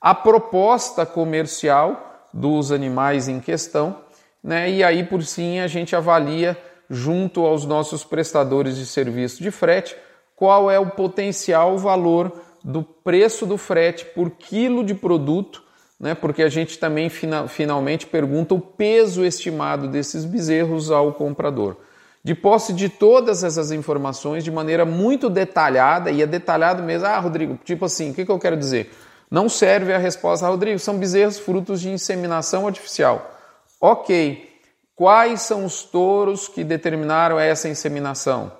a 0.00 0.12
proposta 0.12 1.06
comercial 1.06 2.26
dos 2.34 2.72
animais 2.72 3.28
em 3.28 3.38
questão, 3.38 3.96
né? 4.42 4.68
e 4.68 4.82
aí 4.82 5.04
por 5.04 5.22
sim 5.22 5.60
a 5.60 5.68
gente 5.68 5.94
avalia 5.94 6.60
junto 6.90 7.46
aos 7.46 7.64
nossos 7.64 8.02
prestadores 8.02 8.76
de 8.76 8.86
serviço 8.86 9.40
de 9.40 9.52
frete 9.52 9.94
qual 10.34 10.68
é 10.68 10.80
o 10.80 10.90
potencial 10.90 11.78
valor 11.78 12.32
do 12.64 12.82
preço 12.82 13.46
do 13.46 13.56
frete 13.56 14.04
por 14.04 14.30
quilo 14.30 14.84
de 14.84 14.94
produto 14.94 15.62
né, 16.02 16.16
porque 16.16 16.42
a 16.42 16.48
gente 16.48 16.80
também 16.80 17.08
fina, 17.08 17.46
finalmente 17.46 18.08
pergunta 18.08 18.54
o 18.54 18.60
peso 18.60 19.24
estimado 19.24 19.86
desses 19.86 20.24
bezerros 20.24 20.90
ao 20.90 21.12
comprador. 21.12 21.76
De 22.24 22.34
posse 22.34 22.72
de 22.72 22.88
todas 22.88 23.44
essas 23.44 23.70
informações 23.70 24.42
de 24.42 24.50
maneira 24.50 24.84
muito 24.84 25.30
detalhada, 25.30 26.10
e 26.10 26.20
é 26.20 26.26
detalhado 26.26 26.82
mesmo, 26.82 27.06
ah, 27.06 27.18
Rodrigo, 27.20 27.56
tipo 27.64 27.84
assim, 27.84 28.10
o 28.10 28.14
que, 28.14 28.24
que 28.24 28.30
eu 28.32 28.38
quero 28.38 28.56
dizer? 28.56 28.92
Não 29.30 29.48
serve 29.48 29.92
a 29.92 29.98
resposta, 29.98 30.44
ah, 30.44 30.50
Rodrigo, 30.50 30.78
são 30.80 30.98
bezerros 30.98 31.38
frutos 31.38 31.80
de 31.80 31.88
inseminação 31.88 32.66
artificial. 32.66 33.38
Ok, 33.80 34.50
quais 34.96 35.42
são 35.42 35.64
os 35.64 35.84
touros 35.84 36.48
que 36.48 36.64
determinaram 36.64 37.38
essa 37.38 37.68
inseminação? 37.68 38.52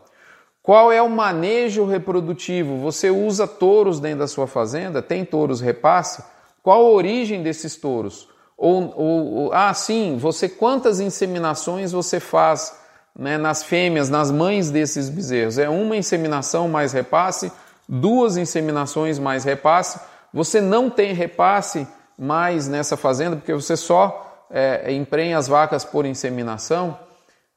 Qual 0.62 0.92
é 0.92 1.02
o 1.02 1.11
manejo 1.11 1.85
reprodutivo? 1.85 2.78
Você 2.78 3.11
usa 3.11 3.47
touros 3.49 3.99
dentro 3.99 4.21
da 4.21 4.28
sua 4.28 4.47
fazenda? 4.47 5.02
Tem 5.02 5.25
touros 5.25 5.61
repasse? 5.61 6.23
Qual 6.62 6.87
a 6.87 6.90
origem 6.90 7.42
desses 7.42 7.75
touros? 7.75 8.28
Ou, 8.57 8.95
ou, 8.97 9.35
ou, 9.35 9.52
ah, 9.52 9.75
sim, 9.75 10.16
você 10.16 10.49
quantas 10.49 11.00
inseminações 11.00 11.90
você 11.90 12.21
faz 12.21 12.81
né, 13.19 13.37
nas 13.37 13.64
fêmeas, 13.64 14.09
nas 14.09 14.31
mães 14.31 14.71
desses 14.71 15.09
bezerros. 15.09 15.59
É 15.59 15.69
uma 15.69 15.97
inseminação 15.97 16.69
mais 16.69 16.92
repasse, 16.92 17.50
duas 17.88 18.37
inseminações 18.37 19.19
mais 19.19 19.42
repasse. 19.42 19.99
Você 20.33 20.61
não 20.61 20.88
tem 20.88 21.12
repasse 21.12 21.88
mais 22.16 22.69
nessa 22.69 22.97
fazenda 22.97 23.35
porque 23.35 23.52
você 23.52 23.76
só 23.76 24.47
é, 24.49 24.92
emprenha 24.92 25.37
as 25.37 25.49
vacas 25.49 25.85
por 25.85 26.07
inseminação, 26.07 26.97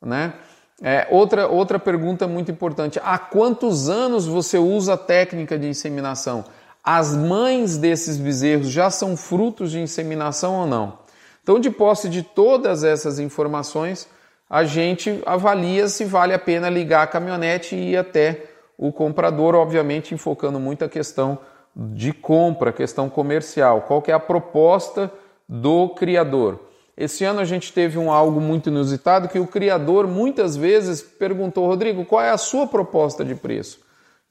né? 0.01 0.33
É, 0.81 1.07
outra, 1.09 1.47
outra 1.47 1.79
pergunta 1.79 2.27
muito 2.27 2.51
importante: 2.51 2.99
há 3.03 3.17
quantos 3.17 3.89
anos 3.89 4.25
você 4.25 4.57
usa 4.57 4.93
a 4.93 4.97
técnica 4.97 5.57
de 5.57 5.67
inseminação? 5.67 6.43
As 6.83 7.15
mães 7.15 7.77
desses 7.77 8.17
bezerros 8.17 8.69
já 8.69 8.89
são 8.89 9.17
frutos 9.17 9.71
de 9.71 9.79
inseminação 9.79 10.61
ou 10.61 10.67
não? 10.67 10.99
Então, 11.41 11.59
de 11.59 11.71
posse 11.71 12.09
de 12.09 12.21
todas 12.21 12.83
essas 12.83 13.19
informações, 13.19 14.07
a 14.49 14.63
gente 14.63 15.21
avalia 15.25 15.87
se 15.87 16.05
vale 16.05 16.33
a 16.33 16.39
pena 16.39 16.69
ligar 16.69 17.03
a 17.03 17.07
caminhonete 17.07 17.75
e 17.75 17.91
ir 17.91 17.97
até 17.97 18.45
o 18.77 18.91
comprador, 18.91 19.55
obviamente 19.55 20.13
enfocando 20.13 20.59
muito 20.59 20.83
a 20.83 20.89
questão 20.89 21.39
de 21.75 22.13
compra, 22.13 22.71
questão 22.71 23.09
comercial. 23.09 23.81
Qual 23.81 24.01
que 24.01 24.11
é 24.11 24.13
a 24.13 24.19
proposta 24.19 25.11
do 25.47 25.89
criador? 25.89 26.59
Esse 26.97 27.25
ano 27.25 27.41
a 27.41 27.45
gente 27.45 27.73
teve 27.73 27.97
um 27.97 28.11
algo 28.11 28.39
muito 28.39 28.69
inusitado 28.69 29.27
que 29.27 29.39
o 29.39 29.47
criador 29.47 30.07
muitas 30.07 30.55
vezes 30.55 31.01
perguntou, 31.01 31.67
Rodrigo, 31.67 32.05
qual 32.05 32.21
é 32.21 32.29
a 32.29 32.37
sua 32.37 32.67
proposta 32.67 33.25
de 33.25 33.35
preço? 33.35 33.79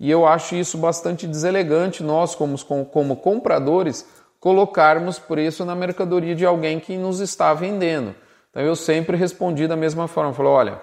E 0.00 0.10
eu 0.10 0.26
acho 0.26 0.54
isso 0.54 0.78
bastante 0.78 1.26
deselegante 1.26 2.02
nós, 2.02 2.34
como, 2.34 2.56
como 2.86 3.16
compradores, 3.16 4.06
colocarmos 4.40 5.18
preço 5.18 5.64
na 5.64 5.74
mercadoria 5.74 6.34
de 6.34 6.44
alguém 6.44 6.80
que 6.80 6.96
nos 6.96 7.20
está 7.20 7.52
vendendo. 7.52 8.14
Então 8.50 8.62
eu 8.62 8.74
sempre 8.74 9.16
respondi 9.16 9.66
da 9.66 9.76
mesma 9.76 10.08
forma, 10.08 10.32
falei, 10.32 10.52
olha, 10.52 10.80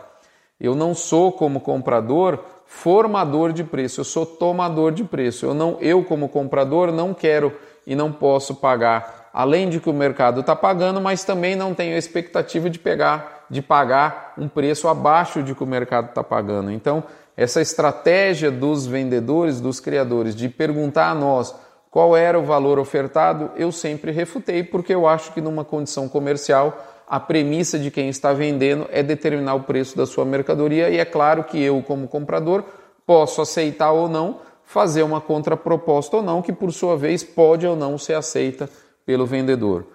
eu 0.60 0.76
não 0.76 0.94
sou 0.94 1.32
como 1.32 1.60
comprador 1.60 2.44
formador 2.66 3.52
de 3.52 3.64
preço, 3.66 4.00
eu 4.00 4.06
sou 4.06 4.26
tomador 4.26 4.92
de 4.94 5.04
preço. 5.04 5.46
Eu 5.46 5.54
não, 5.54 5.78
eu 5.82 6.04
como 6.06 6.30
comprador 6.30 6.92
não 6.92 7.14
quero 7.14 7.58
e 7.86 7.96
não 7.96 8.12
posso 8.12 8.56
pagar 8.56 9.21
além 9.34 9.70
de 9.70 9.80
que 9.80 9.90
o 9.90 9.94
mercado 9.94 10.42
está 10.42 10.56
pagando, 10.56 11.00
mas 11.00 11.24
também 11.24 11.56
não 11.56 11.74
tenho 11.74 11.98
expectativa 11.98 12.70
de 12.70 12.80
pegar, 12.80 13.46
de 13.50 13.62
pagar 13.62 14.34
um 14.38 14.48
preço 14.48 14.88
abaixo 14.88 15.42
de 15.42 15.56
que 15.56 15.64
o 15.64 15.68
mercado 15.68 16.10
está 16.10 16.24
pagando. 16.24 16.72
Então, 16.72 17.04
essa 17.36 17.62
estratégia 17.62 18.52
dos 18.52 18.86
vendedores, 18.86 19.62
dos 19.62 19.80
criadores, 19.80 20.36
de 20.36 20.50
perguntar 20.50 21.10
a 21.10 21.16
nós 21.16 21.56
qual 21.90 22.16
era 22.16 22.40
o 22.40 22.44
valor 22.44 22.80
ofertado, 22.80 23.52
eu 23.56 23.72
sempre 23.72 24.12
refutei, 24.12 24.64
porque 24.64 24.94
eu 24.94 25.08
acho 25.08 25.34
que 25.34 25.42
numa 25.42 25.64
condição 25.64 26.08
comercial 26.08 26.88
a 27.08 27.20
premissa 27.20 27.78
de 27.78 27.92
quem 27.92 28.08
está 28.08 28.32
vendendo 28.32 28.88
é 28.90 29.04
determinar 29.04 29.56
o 29.56 29.64
preço 29.64 29.98
da 29.98 30.06
sua 30.06 30.24
mercadoria 30.24 30.90
e 30.90 30.98
é 30.98 31.04
claro 31.04 31.44
que 31.44 31.62
eu, 31.62 31.84
como 31.86 32.08
comprador, 32.08 32.64
posso 33.06 33.42
aceitar 33.42 33.92
ou 33.92 34.08
não, 34.08 34.40
fazer 34.64 35.04
uma 35.04 35.20
contraproposta 35.20 36.16
ou 36.16 36.24
não, 36.24 36.42
que 36.42 36.54
por 36.54 36.72
sua 36.72 36.96
vez 36.96 37.22
pode 37.24 37.68
ou 37.68 37.76
não 37.76 37.98
ser 37.98 38.14
aceita 38.14 38.70
pelo 39.12 39.26
vendedor. 39.26 39.86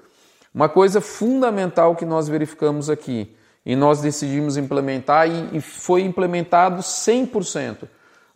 Uma 0.54 0.68
coisa 0.68 1.00
fundamental 1.00 1.96
que 1.96 2.04
nós 2.04 2.28
verificamos 2.28 2.90
aqui 2.90 3.34
e 3.64 3.74
nós 3.74 4.02
decidimos 4.02 4.58
implementar 4.58 5.26
e 5.54 5.58
foi 5.58 6.02
implementado 6.02 6.82
100%. 6.82 7.88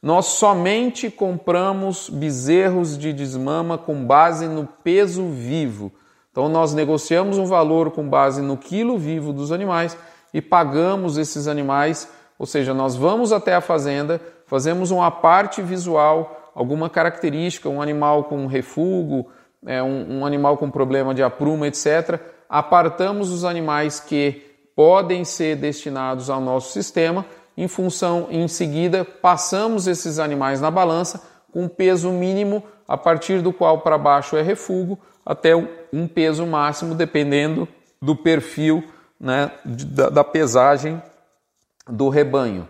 Nós 0.03 0.25
somente 0.25 1.11
compramos 1.11 2.09
bezerros 2.09 2.97
de 2.97 3.13
desmama 3.13 3.77
com 3.77 4.07
base 4.07 4.49
no 4.49 4.67
peso 4.83 5.29
vivo. 5.29 5.93
Então 6.33 6.49
nós 6.49 6.73
negociamos 6.73 7.37
um 7.37 7.45
valor 7.45 7.91
com 7.91 8.09
base 8.09 8.41
no 8.41 8.57
quilo 8.57 8.97
vivo 8.97 9.35
dos 9.35 9.53
animais 9.53 9.99
e 10.33 10.41
pagamos 10.41 11.19
esses 11.19 11.47
animais, 11.47 12.09
ou 12.39 12.47
seja, 12.47 12.73
nós 12.73 12.97
vamos 12.97 13.35
até 13.35 13.55
a 13.55 13.61
fazenda, 13.61 14.19
fazemos 14.47 14.91
uma 14.91 15.11
parte 15.11 15.61
visual, 15.61 16.51
alguma 16.55 16.89
característica, 16.89 17.69
um 17.69 17.83
animal 17.83 18.25
com 18.25 18.47
refúgio, 18.47 19.27
é, 19.67 19.83
um, 19.83 20.21
um 20.21 20.27
animal 20.27 20.57
com 20.57 20.71
problema 20.71 21.15
de 21.15 21.23
apruma, 21.23 21.67
etc., 21.67 22.21
apartamos 22.49 23.31
os 23.31 23.45
animais 23.45 24.01
que 24.01 24.43
podem 24.75 25.25
ser 25.25 25.57
destinados 25.57 26.31
ao 26.31 26.41
nosso 26.41 26.73
sistema, 26.73 27.25
em 27.57 27.69
função, 27.69 28.29
em 28.31 28.49
seguida, 28.49 29.05
passamos 29.05 29.87
esses 29.87 30.19
animais 30.19 30.61
na 30.61 30.71
balança 30.71 31.23
com 31.53 31.69
peso 31.69 32.11
mínimo, 32.11 32.63
a 32.89 32.97
partir 32.97 33.43
do 33.43 33.53
qual 33.53 33.81
para 33.81 33.99
baixo 33.99 34.37
é 34.37 34.43
refúgio, 34.43 34.99
até 35.25 35.55
um 35.93 36.09
peso 36.09 36.47
máximo, 36.47 36.95
dependendo 36.95 37.69
do 38.01 38.17
perfil 38.17 38.83
né, 39.21 39.51
da, 39.65 40.09
da 40.09 40.25
pesagem 40.25 41.01
do 41.87 42.09
rebanho. 42.09 42.67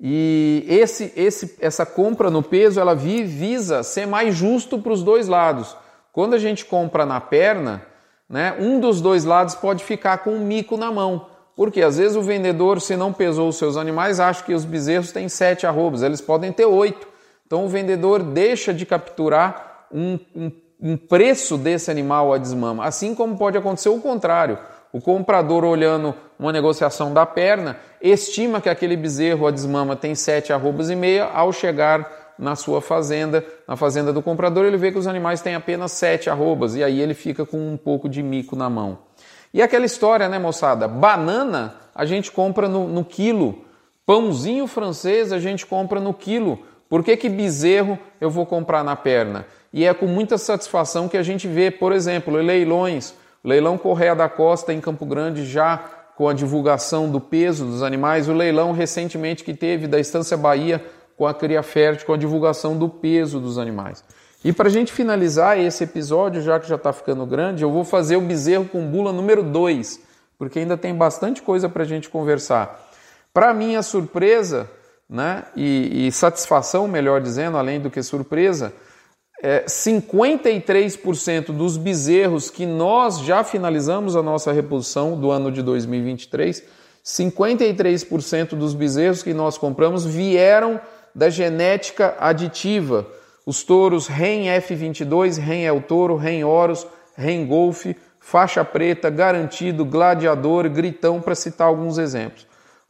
E 0.00 0.64
esse, 0.68 1.12
esse, 1.16 1.56
essa 1.60 1.84
compra 1.84 2.30
no 2.30 2.42
peso 2.42 2.78
ela 2.78 2.94
visa 2.94 3.82
ser 3.82 4.06
mais 4.06 4.36
justo 4.36 4.78
para 4.78 4.92
os 4.92 5.02
dois 5.02 5.26
lados. 5.26 5.76
Quando 6.12 6.34
a 6.34 6.38
gente 6.38 6.64
compra 6.64 7.06
na 7.06 7.20
perna, 7.20 7.82
né, 8.28 8.56
um 8.58 8.80
dos 8.80 9.00
dois 9.00 9.24
lados 9.24 9.54
pode 9.54 9.84
ficar 9.84 10.18
com 10.18 10.30
um 10.30 10.44
mico 10.44 10.76
na 10.76 10.90
mão. 10.90 11.26
Porque 11.56 11.82
às 11.82 11.98
vezes 11.98 12.16
o 12.16 12.22
vendedor, 12.22 12.80
se 12.80 12.96
não 12.96 13.12
pesou 13.12 13.48
os 13.48 13.56
seus 13.56 13.76
animais, 13.76 14.20
acha 14.20 14.44
que 14.44 14.54
os 14.54 14.64
bezerros 14.64 15.10
têm 15.10 15.28
sete 15.28 15.66
arrobas, 15.66 16.02
eles 16.02 16.20
podem 16.20 16.52
ter 16.52 16.66
oito. 16.66 17.08
Então 17.46 17.64
o 17.64 17.68
vendedor 17.68 18.22
deixa 18.22 18.72
de 18.72 18.86
capturar 18.86 19.86
um, 19.92 20.18
um, 20.36 20.52
um 20.80 20.96
preço 20.96 21.56
desse 21.58 21.90
animal 21.90 22.32
a 22.32 22.38
desmama. 22.38 22.84
Assim 22.84 23.14
como 23.14 23.36
pode 23.36 23.58
acontecer 23.58 23.88
o 23.88 24.00
contrário. 24.00 24.58
O 24.92 25.00
comprador, 25.00 25.64
olhando 25.64 26.14
uma 26.38 26.52
negociação 26.52 27.12
da 27.12 27.26
perna, 27.26 27.76
estima 28.00 28.60
que 28.60 28.68
aquele 28.68 28.96
bezerro 28.96 29.46
a 29.46 29.50
desmama 29.50 29.96
tem 29.96 30.14
sete 30.14 30.52
arrobas 30.52 30.88
e 30.88 30.96
meia, 30.96 31.24
ao 31.24 31.52
chegar 31.52 32.27
na 32.38 32.54
sua 32.54 32.80
fazenda, 32.80 33.44
na 33.66 33.76
fazenda 33.76 34.12
do 34.12 34.22
comprador, 34.22 34.64
ele 34.64 34.76
vê 34.76 34.92
que 34.92 34.98
os 34.98 35.06
animais 35.06 35.40
têm 35.40 35.54
apenas 35.54 35.92
sete 35.92 36.30
arrobas 36.30 36.76
e 36.76 36.84
aí 36.84 37.00
ele 37.00 37.14
fica 37.14 37.44
com 37.44 37.56
um 37.56 37.76
pouco 37.76 38.08
de 38.08 38.22
mico 38.22 38.54
na 38.54 38.70
mão. 38.70 38.98
E 39.52 39.60
aquela 39.60 39.86
história, 39.86 40.28
né, 40.28 40.38
moçada? 40.38 40.86
Banana 40.86 41.74
a 41.94 42.04
gente 42.04 42.30
compra 42.30 42.68
no, 42.68 42.86
no 42.86 43.04
quilo, 43.04 43.64
pãozinho 44.06 44.66
francês 44.66 45.32
a 45.32 45.38
gente 45.38 45.66
compra 45.66 46.00
no 46.00 46.14
quilo. 46.14 46.60
Por 46.88 47.02
que, 47.02 47.16
que 47.16 47.28
bezerro 47.28 47.98
eu 48.20 48.30
vou 48.30 48.46
comprar 48.46 48.84
na 48.84 48.94
perna? 48.94 49.46
E 49.72 49.84
é 49.84 49.92
com 49.92 50.06
muita 50.06 50.38
satisfação 50.38 51.08
que 51.08 51.16
a 51.16 51.22
gente 51.22 51.46
vê, 51.46 51.70
por 51.70 51.92
exemplo, 51.92 52.34
leilões. 52.34 53.14
O 53.44 53.48
leilão 53.48 53.76
Correia 53.76 54.14
da 54.14 54.28
Costa 54.28 54.72
em 54.72 54.80
Campo 54.80 55.04
Grande 55.04 55.44
já 55.44 55.76
com 56.16 56.28
a 56.28 56.32
divulgação 56.32 57.08
do 57.08 57.20
peso 57.20 57.64
dos 57.64 57.80
animais, 57.80 58.28
o 58.28 58.32
leilão 58.32 58.72
recentemente 58.72 59.44
que 59.44 59.54
teve 59.54 59.86
da 59.86 60.00
Estância 60.00 60.36
Bahia 60.36 60.84
com 61.18 61.26
a 61.26 61.34
cria 61.34 61.64
fértil, 61.64 62.06
com 62.06 62.12
a 62.12 62.16
divulgação 62.16 62.78
do 62.78 62.88
peso 62.88 63.40
dos 63.40 63.58
animais. 63.58 64.04
E 64.44 64.52
para 64.52 64.68
a 64.68 64.70
gente 64.70 64.92
finalizar 64.92 65.58
esse 65.58 65.82
episódio, 65.82 66.40
já 66.40 66.60
que 66.60 66.68
já 66.68 66.76
está 66.76 66.92
ficando 66.92 67.26
grande, 67.26 67.64
eu 67.64 67.72
vou 67.72 67.82
fazer 67.82 68.16
o 68.16 68.20
bezerro 68.20 68.66
com 68.66 68.86
bula 68.86 69.12
número 69.12 69.42
2, 69.42 69.98
porque 70.38 70.60
ainda 70.60 70.76
tem 70.76 70.94
bastante 70.94 71.42
coisa 71.42 71.68
para 71.68 71.82
a 71.82 71.86
gente 71.86 72.08
conversar. 72.08 72.88
Para 73.34 73.52
minha 73.52 73.82
surpresa 73.82 74.70
né, 75.10 75.42
e, 75.56 76.06
e, 76.06 76.12
satisfação, 76.12 76.86
melhor 76.86 77.20
dizendo, 77.20 77.56
além 77.56 77.80
do 77.80 77.90
que 77.90 78.00
surpresa, 78.00 78.72
é, 79.42 79.64
53% 79.64 81.46
dos 81.46 81.76
bezerros 81.76 82.48
que 82.48 82.64
nós 82.64 83.20
já 83.20 83.42
finalizamos 83.42 84.14
a 84.14 84.22
nossa 84.22 84.52
reposição 84.52 85.18
do 85.18 85.32
ano 85.32 85.50
de 85.50 85.62
2023, 85.62 86.62
53% 87.04 88.50
dos 88.50 88.74
bezerros 88.74 89.22
que 89.22 89.34
nós 89.34 89.58
compramos 89.58 90.04
vieram 90.04 90.80
da 91.18 91.28
genética 91.28 92.14
aditiva. 92.20 93.04
Os 93.44 93.64
touros 93.64 94.06
REN 94.06 94.44
F22, 94.44 95.36
REN 95.36 95.64
El 95.64 95.82
Toro, 95.82 96.14
REN 96.14 96.44
Horus, 96.44 96.86
REN 97.16 97.44
Golf, 97.44 97.86
faixa 98.20 98.64
preta, 98.64 99.10
garantido, 99.10 99.84
gladiador, 99.84 100.70
gritão, 100.70 101.20
para 101.20 101.34
citar 101.34 101.66
alguns 101.66 101.98
exemplos. 101.98 102.46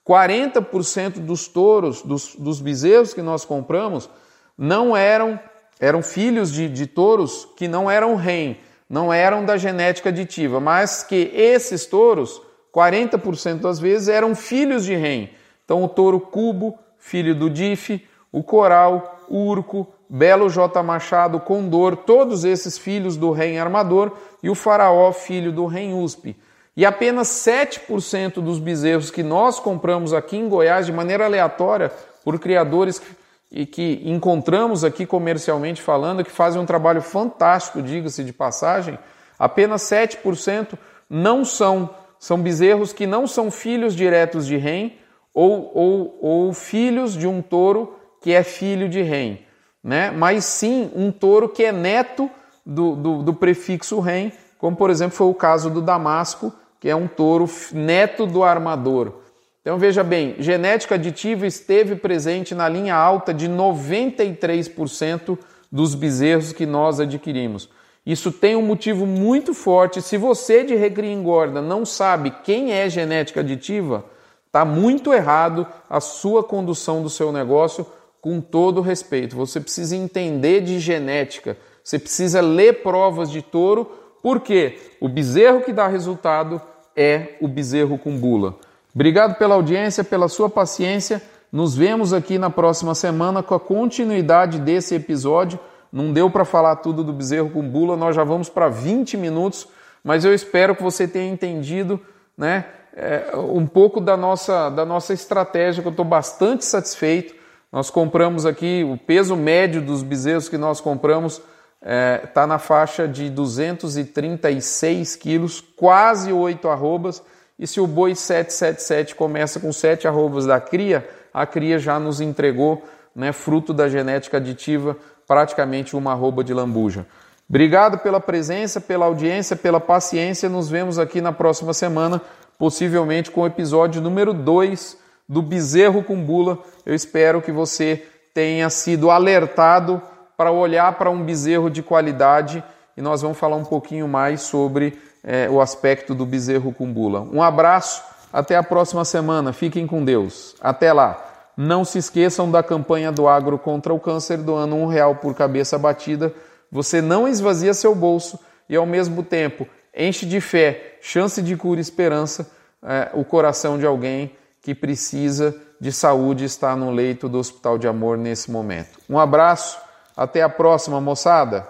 40% 0.06 1.20
dos 1.20 1.48
touros, 1.48 2.02
dos, 2.02 2.34
dos 2.34 2.60
bezerros 2.60 3.14
que 3.14 3.22
nós 3.22 3.46
compramos, 3.46 4.10
não 4.58 4.94
eram, 4.94 5.40
eram 5.80 6.02
filhos 6.02 6.52
de, 6.52 6.68
de 6.68 6.86
touros 6.86 7.48
que 7.56 7.66
não 7.66 7.90
eram 7.90 8.14
REN, 8.14 8.58
não 8.90 9.10
eram 9.10 9.42
da 9.42 9.56
genética 9.56 10.10
aditiva, 10.10 10.60
mas 10.60 11.02
que 11.02 11.32
esses 11.34 11.86
touros, 11.86 12.42
40% 12.74 13.60
das 13.60 13.80
vezes, 13.80 14.08
eram 14.08 14.34
filhos 14.34 14.84
de 14.84 14.94
REN. 14.94 15.30
Então 15.64 15.82
o 15.82 15.88
touro 15.88 16.20
cubo, 16.20 16.78
filho 16.98 17.34
do 17.34 17.48
DIF, 17.48 18.06
o 18.32 18.42
Coral, 18.42 19.24
Urco, 19.28 19.86
Belo 20.08 20.48
J. 20.48 20.82
Machado, 20.82 21.40
Condor, 21.40 21.96
todos 21.96 22.44
esses 22.44 22.78
filhos 22.78 23.16
do 23.16 23.30
rei 23.30 23.58
armador 23.58 24.12
e 24.42 24.48
o 24.48 24.54
Faraó, 24.54 25.12
filho 25.12 25.52
do 25.52 25.66
rei 25.66 25.92
USP. 25.92 26.36
E 26.76 26.86
apenas 26.86 27.28
7% 27.28 28.34
dos 28.34 28.58
bezerros 28.58 29.10
que 29.10 29.22
nós 29.22 29.58
compramos 29.58 30.12
aqui 30.12 30.36
em 30.36 30.48
Goiás 30.48 30.86
de 30.86 30.92
maneira 30.92 31.24
aleatória 31.24 31.90
por 32.24 32.38
criadores 32.38 33.02
e 33.50 33.66
que 33.66 34.02
encontramos 34.04 34.84
aqui 34.84 35.04
comercialmente 35.04 35.82
falando, 35.82 36.24
que 36.24 36.30
fazem 36.30 36.60
um 36.60 36.66
trabalho 36.66 37.02
fantástico, 37.02 37.82
diga-se 37.82 38.22
de 38.22 38.32
passagem, 38.32 38.98
apenas 39.38 39.82
7% 39.82 40.78
não 41.10 41.44
são, 41.44 41.90
são 42.18 42.38
bezerros 42.40 42.92
que 42.92 43.06
não 43.06 43.26
são 43.26 43.50
filhos 43.50 43.96
diretos 43.96 44.46
de 44.46 44.56
rei, 44.56 45.00
ou, 45.34 45.70
ou, 45.74 46.18
ou 46.20 46.52
filhos 46.52 47.16
de 47.16 47.26
um 47.26 47.40
touro 47.40 47.97
que 48.20 48.32
é 48.32 48.42
filho 48.42 48.88
de 48.88 49.02
rem, 49.02 49.40
né? 49.82 50.10
mas 50.10 50.44
sim 50.44 50.90
um 50.94 51.10
touro 51.10 51.48
que 51.48 51.64
é 51.64 51.72
neto 51.72 52.30
do, 52.64 52.94
do, 52.96 53.22
do 53.22 53.34
prefixo 53.34 54.00
rem, 54.00 54.32
como 54.58 54.76
por 54.76 54.90
exemplo 54.90 55.16
foi 55.16 55.26
o 55.26 55.34
caso 55.34 55.70
do 55.70 55.80
Damasco, 55.80 56.52
que 56.80 56.88
é 56.88 56.94
um 56.94 57.06
touro 57.06 57.48
neto 57.72 58.26
do 58.26 58.42
armador. 58.42 59.12
Então 59.60 59.78
veja 59.78 60.02
bem, 60.02 60.36
genética 60.38 60.94
aditiva 60.94 61.46
esteve 61.46 61.96
presente 61.96 62.54
na 62.54 62.68
linha 62.68 62.94
alta 62.94 63.34
de 63.34 63.48
93% 63.48 65.38
dos 65.70 65.94
bezerros 65.94 66.52
que 66.52 66.64
nós 66.64 67.00
adquirimos. 67.00 67.68
Isso 68.06 68.32
tem 68.32 68.56
um 68.56 68.62
motivo 68.62 69.04
muito 69.04 69.52
forte. 69.52 70.00
Se 70.00 70.16
você 70.16 70.64
de 70.64 70.74
recria 70.74 71.12
engorda 71.12 71.60
não 71.60 71.84
sabe 71.84 72.30
quem 72.42 72.72
é 72.72 72.88
genética 72.88 73.40
aditiva, 73.40 74.04
está 74.46 74.64
muito 74.64 75.12
errado 75.12 75.66
a 75.90 76.00
sua 76.00 76.42
condução 76.42 77.02
do 77.02 77.10
seu 77.10 77.30
negócio 77.30 77.86
com 78.28 78.42
todo 78.42 78.82
respeito. 78.82 79.34
Você 79.34 79.58
precisa 79.58 79.96
entender 79.96 80.60
de 80.60 80.78
genética, 80.78 81.56
você 81.82 81.98
precisa 81.98 82.42
ler 82.42 82.82
provas 82.82 83.30
de 83.30 83.40
touro, 83.40 83.90
porque 84.22 84.78
o 85.00 85.08
bezerro 85.08 85.62
que 85.62 85.72
dá 85.72 85.88
resultado 85.88 86.60
é 86.94 87.36
o 87.40 87.48
bezerro 87.48 87.96
com 87.96 88.18
bula. 88.18 88.56
Obrigado 88.94 89.38
pela 89.38 89.54
audiência, 89.54 90.04
pela 90.04 90.28
sua 90.28 90.50
paciência. 90.50 91.22
Nos 91.50 91.74
vemos 91.74 92.12
aqui 92.12 92.36
na 92.36 92.50
próxima 92.50 92.94
semana 92.94 93.42
com 93.42 93.54
a 93.54 93.60
continuidade 93.60 94.58
desse 94.58 94.94
episódio. 94.94 95.58
Não 95.90 96.12
deu 96.12 96.28
para 96.28 96.44
falar 96.44 96.76
tudo 96.76 97.02
do 97.02 97.14
bezerro 97.14 97.48
com 97.48 97.66
bula, 97.66 97.96
nós 97.96 98.14
já 98.14 98.24
vamos 98.24 98.50
para 98.50 98.68
20 98.68 99.16
minutos, 99.16 99.66
mas 100.04 100.26
eu 100.26 100.34
espero 100.34 100.76
que 100.76 100.82
você 100.82 101.08
tenha 101.08 101.32
entendido 101.32 101.98
né, 102.36 102.66
é, 102.94 103.34
um 103.34 103.66
pouco 103.66 104.02
da 104.02 104.18
nossa, 104.18 104.68
da 104.68 104.84
nossa 104.84 105.14
estratégia, 105.14 105.80
que 105.80 105.88
eu 105.88 105.92
estou 105.92 106.04
bastante 106.04 106.66
satisfeito. 106.66 107.37
Nós 107.70 107.90
compramos 107.90 108.46
aqui, 108.46 108.82
o 108.82 108.96
peso 108.96 109.36
médio 109.36 109.82
dos 109.82 110.02
bezerros 110.02 110.48
que 110.48 110.56
nós 110.56 110.80
compramos 110.80 111.34
está 111.34 111.46
é, 111.82 112.18
tá 112.18 112.46
na 112.46 112.58
faixa 112.58 113.06
de 113.06 113.28
236 113.28 115.16
quilos, 115.16 115.60
quase 115.60 116.32
8 116.32 116.66
arrobas. 116.68 117.22
E 117.58 117.66
se 117.66 117.80
o 117.80 117.86
boi 117.86 118.14
777 118.14 119.14
começa 119.14 119.60
com 119.60 119.72
7 119.72 120.08
arrobas 120.08 120.46
da 120.46 120.58
cria, 120.60 121.08
a 121.32 121.44
cria 121.44 121.78
já 121.78 121.98
nos 122.00 122.20
entregou, 122.20 122.82
né, 123.14 123.32
fruto 123.32 123.74
da 123.74 123.88
genética 123.88 124.38
aditiva, 124.38 124.96
praticamente 125.26 125.94
uma 125.94 126.12
arroba 126.12 126.42
de 126.42 126.54
lambuja. 126.54 127.06
Obrigado 127.48 127.98
pela 127.98 128.20
presença, 128.20 128.80
pela 128.80 129.06
audiência, 129.06 129.56
pela 129.56 129.80
paciência. 129.80 130.48
Nos 130.48 130.68
vemos 130.68 130.98
aqui 130.98 131.20
na 131.20 131.32
próxima 131.32 131.74
semana, 131.74 132.20
possivelmente 132.58 133.30
com 133.30 133.42
o 133.42 133.46
episódio 133.46 134.00
número 134.00 134.32
2 134.32 134.97
do 135.28 135.42
Bezerro 135.42 136.02
com 136.02 136.16
Bula. 136.22 136.58
Eu 136.86 136.94
espero 136.94 137.42
que 137.42 137.52
você 137.52 138.02
tenha 138.32 138.70
sido 138.70 139.10
alertado 139.10 140.00
para 140.36 140.52
olhar 140.52 140.96
para 140.96 141.10
um 141.10 141.24
bezerro 141.24 141.68
de 141.68 141.82
qualidade 141.82 142.62
e 142.96 143.02
nós 143.02 143.22
vamos 143.22 143.36
falar 143.36 143.56
um 143.56 143.64
pouquinho 143.64 144.06
mais 144.06 144.42
sobre 144.42 144.96
é, 145.24 145.48
o 145.50 145.60
aspecto 145.60 146.14
do 146.14 146.24
bezerro 146.24 146.72
com 146.72 146.92
bula. 146.92 147.22
Um 147.32 147.42
abraço, 147.42 148.02
até 148.32 148.56
a 148.56 148.62
próxima 148.62 149.04
semana. 149.04 149.52
Fiquem 149.52 149.86
com 149.86 150.04
Deus. 150.04 150.54
Até 150.60 150.92
lá. 150.92 151.24
Não 151.56 151.84
se 151.84 151.98
esqueçam 151.98 152.50
da 152.50 152.62
campanha 152.62 153.10
do 153.10 153.26
Agro 153.26 153.58
contra 153.58 153.92
o 153.92 153.98
Câncer, 153.98 154.38
doando 154.38 154.76
um 154.76 154.86
real 154.86 155.16
por 155.16 155.34
cabeça 155.34 155.76
batida. 155.76 156.32
Você 156.70 157.00
não 157.00 157.26
esvazia 157.26 157.74
seu 157.74 157.94
bolso 157.94 158.38
e, 158.68 158.76
ao 158.76 158.86
mesmo 158.86 159.22
tempo, 159.24 159.66
enche 159.96 160.24
de 160.24 160.40
fé, 160.40 160.98
chance 161.00 161.42
de 161.42 161.56
cura 161.56 161.80
e 161.80 161.82
esperança 161.82 162.48
é, 162.82 163.10
o 163.12 163.24
coração 163.24 163.76
de 163.76 163.84
alguém 163.84 164.30
que 164.68 164.74
precisa 164.74 165.56
de 165.80 165.90
saúde 165.90 166.44
está 166.44 166.76
no 166.76 166.90
leito 166.90 167.26
do 167.26 167.38
Hospital 167.38 167.78
de 167.78 167.88
Amor 167.88 168.18
nesse 168.18 168.50
momento. 168.50 168.98
Um 169.08 169.18
abraço, 169.18 169.80
até 170.14 170.42
a 170.42 170.48
próxima, 170.50 171.00
moçada. 171.00 171.66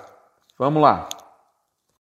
Vamos 0.58 0.82
lá. 0.82 1.08